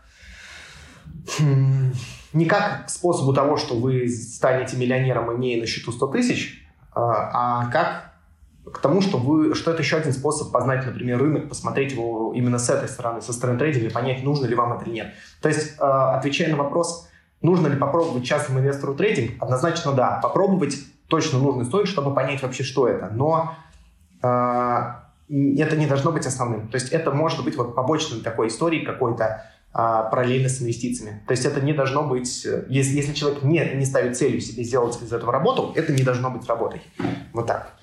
хм, 1.40 1.92
не 2.34 2.46
как 2.46 2.86
к 2.86 2.90
способу 2.90 3.34
того, 3.34 3.58
что 3.58 3.76
вы 3.76 4.08
станете 4.08 4.78
миллионером, 4.78 5.36
имея 5.36 5.60
на 5.60 5.66
счету 5.66 5.92
100 5.92 6.08
тысяч, 6.08 6.64
а, 6.94 7.64
а 7.64 7.72
как 7.72 8.12
к 8.72 8.78
тому, 8.80 9.02
что, 9.02 9.18
вы, 9.18 9.56
что 9.56 9.72
это 9.72 9.82
еще 9.82 9.98
один 9.98 10.14
способ 10.14 10.52
познать, 10.52 10.86
например, 10.86 11.20
рынок, 11.20 11.50
посмотреть 11.50 11.94
его 11.94 12.32
именно 12.36 12.60
с 12.60 12.70
этой 12.70 12.90
стороны, 12.90 13.22
со 13.22 13.34
стороны 13.34 13.58
трейдинга, 13.58 13.92
понять, 13.92 14.24
нужно 14.24 14.46
ли 14.46 14.54
вам 14.54 14.74
это 14.74 14.86
или 14.86 14.94
нет. 14.94 15.14
То 15.42 15.50
есть, 15.50 15.76
а, 15.80 16.16
отвечая 16.16 16.52
на 16.52 16.58
вопрос, 16.58 17.08
Нужно 17.42 17.68
ли 17.68 17.78
попробовать 17.78 18.26
частному 18.26 18.60
инвестору 18.60 18.96
трейдинг? 18.96 19.42
Однозначно 19.42 19.92
да. 19.92 20.20
Попробовать 20.22 20.78
точно 21.08 21.40
нужно 21.40 21.66
стоит, 21.66 21.88
чтобы 21.88 22.14
понять 22.14 22.42
вообще, 22.42 22.64
что 22.64 22.88
это. 22.88 23.10
Но 23.14 23.56
э, 24.24 24.26
это 25.30 25.78
не 25.78 25.88
должно 25.88 26.12
быть 26.12 26.26
основным. 26.26 26.68
То 26.70 26.76
есть 26.76 26.90
это 26.90 27.12
может 27.12 27.44
быть 27.44 27.56
вот 27.56 27.76
побочной 27.76 28.22
такой 28.22 28.48
историей 28.48 28.86
какой-то 28.86 29.44
э, 29.74 29.78
параллельно 29.78 30.50
с 30.50 30.62
инвестициями. 30.62 31.24
То 31.28 31.32
есть 31.32 31.46
это 31.46 31.62
не 31.62 31.74
должно 31.74 32.04
быть... 32.04 32.46
Э, 32.46 32.66
если, 32.70 32.96
если 32.96 33.14
человек 33.14 33.44
не, 33.44 33.64
не 33.76 33.86
ставит 33.86 34.18
целью 34.18 34.42
себе 34.42 34.64
сделать 34.64 35.02
из 35.02 35.14
этого 35.14 35.32
работу, 35.32 35.72
это 35.76 35.94
не 35.94 36.04
должно 36.04 36.32
быть 36.32 36.48
работой. 36.48 36.82
Вот 37.34 37.48
так. 37.48 37.74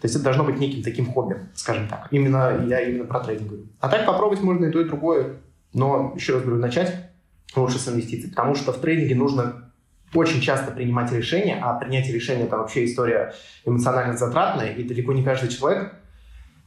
То 0.00 0.04
есть 0.04 0.14
это 0.14 0.24
должно 0.24 0.44
быть 0.44 0.58
неким 0.58 0.82
таким 0.82 1.12
хобби, 1.12 1.36
скажем 1.54 1.88
так. 1.88 2.08
Именно 2.10 2.64
я 2.68 2.80
именно 2.80 3.04
про 3.04 3.20
трейдинг 3.20 3.48
говорю. 3.48 3.66
А 3.80 3.88
так 3.88 4.06
попробовать 4.06 4.42
можно 4.42 4.66
и 4.66 4.70
то, 4.70 4.80
и 4.80 4.84
другое. 4.84 5.36
Но, 5.72 6.12
еще 6.14 6.34
раз 6.34 6.42
говорю, 6.42 6.60
начать 6.60 7.07
лучше 7.56 7.78
с 7.78 7.88
инвестиций, 7.88 8.30
потому 8.30 8.54
что 8.54 8.72
в 8.72 8.80
трейдинге 8.80 9.14
нужно 9.14 9.70
очень 10.14 10.40
часто 10.40 10.72
принимать 10.72 11.12
решения, 11.12 11.58
а 11.62 11.74
принятие 11.74 12.14
решения 12.14 12.44
это 12.44 12.56
вообще 12.56 12.84
история 12.84 13.34
эмоционально 13.64 14.16
затратная, 14.16 14.72
и 14.72 14.82
далеко 14.82 15.12
не 15.12 15.22
каждый 15.22 15.50
человек 15.50 15.92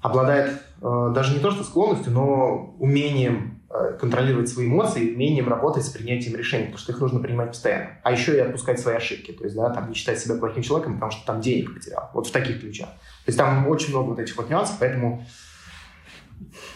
обладает 0.02 0.62
э, 0.82 1.12
даже 1.14 1.34
не 1.34 1.40
то 1.40 1.52
что 1.52 1.64
склонностью, 1.64 2.12
но 2.12 2.76
умением 2.80 3.62
э, 3.70 3.98
контролировать 4.00 4.50
свои 4.50 4.68
эмоции, 4.68 5.14
умением 5.14 5.48
работать 5.48 5.86
с 5.86 5.90
принятием 5.90 6.36
решений, 6.36 6.66
потому 6.66 6.80
что 6.80 6.92
их 6.92 7.00
нужно 7.00 7.20
принимать 7.20 7.50
постоянно. 7.50 8.00
А 8.04 8.12
еще 8.12 8.36
и 8.36 8.40
отпускать 8.40 8.80
свои 8.80 8.96
ошибки, 8.96 9.32
то 9.32 9.44
есть, 9.44 9.56
да, 9.56 9.70
там 9.70 9.90
не 9.90 9.96
считать 9.96 10.20
себя 10.20 10.36
плохим 10.36 10.64
человеком, 10.64 10.96
потому 10.96 11.12
что 11.12 11.26
там 11.26 11.42
денег 11.42 11.74
потерял. 11.74 12.10
Вот 12.14 12.28
в 12.28 12.32
таких 12.32 12.62
ключах. 12.62 12.90
То 12.90 13.28
есть 13.28 13.38
там 13.38 13.68
очень 13.68 13.90
много 13.90 14.10
вот 14.10 14.20
этих 14.20 14.36
вот 14.38 14.50
нюансов, 14.50 14.78
поэтому 14.80 15.26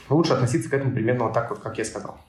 лучше 0.09 0.33
относиться 0.33 0.69
к 0.69 0.73
этому 0.73 0.93
примерно 0.93 1.25
вот 1.25 1.33
так 1.33 1.49
вот, 1.49 1.59
как 1.59 1.77
я 1.79 1.85
сказал. 1.85 2.19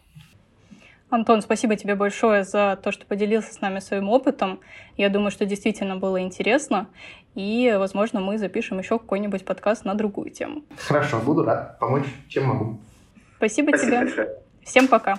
Антон, 1.09 1.41
спасибо 1.41 1.77
тебе 1.77 1.95
большое 1.95 2.43
за 2.43 2.79
то, 2.83 2.91
что 2.91 3.07
поделился 3.07 3.53
с 3.53 3.61
нами 3.61 3.79
своим 3.79 4.09
опытом. 4.09 4.61
Я 4.97 5.09
думаю, 5.09 5.31
что 5.31 5.47
действительно 5.47 5.97
было 5.97 6.21
интересно. 6.21 6.89
И, 7.37 7.75
возможно, 7.79 8.21
мы 8.21 8.39
запишем 8.39 8.79
еще 8.79 8.99
какой-нибудь 8.99 9.45
подкаст 9.45 9.85
на 9.85 9.95
другую 9.95 10.31
тему. 10.31 10.63
Хорошо, 10.89 11.21
буду 11.21 11.45
рад 11.45 11.79
помочь, 11.79 12.07
чем 12.29 12.47
могу. 12.47 12.81
Спасибо, 13.37 13.69
спасибо 13.69 13.87
тебе. 13.87 14.05
Большое. 14.05 14.29
Всем 14.65 14.89
пока. 14.89 15.19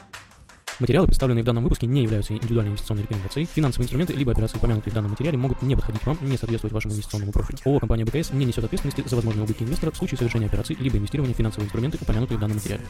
Материалы, 0.80 1.08
представленные 1.08 1.42
в 1.42 1.46
данном 1.46 1.64
выпуске, 1.64 1.88
не 1.88 2.04
являются 2.04 2.34
индивидуальной 2.34 2.72
инвестиционной 2.72 3.04
рекомендацией. 3.04 3.48
Финансовые 3.48 3.86
инструменты 3.86 4.14
либо 4.14 4.32
операции, 4.32 4.58
упомянутые 4.58 4.92
в 4.92 4.96
данном 4.96 5.12
материале, 5.12 5.38
могут 5.38 5.62
не 5.64 5.76
подходить 5.76 6.06
вам, 6.06 6.18
не 6.22 6.38
соответствовать 6.38 6.74
вашему 6.74 6.94
инвестиционному 6.94 7.32
профилю. 7.32 7.58
ООО 7.66 7.80
«Компания 7.80 8.06
БКС» 8.06 8.32
не 8.34 8.46
несет 8.46 8.64
ответственности 8.64 9.04
за 9.08 9.16
возможные 9.16 9.46
убытки 9.46 9.64
инвестора 9.64 9.92
в 9.92 9.98
случае 9.98 10.20
совершения 10.20 10.48
операций 10.48 10.76
либо 10.80 10.98
инвестирования 10.98 11.34
в 11.34 11.38
финансовые 11.38 11.66
инструменты, 11.66 11.98
упомянутые 12.02 12.38
в 12.38 12.42
данном 12.42 12.58
материале. 12.58 12.84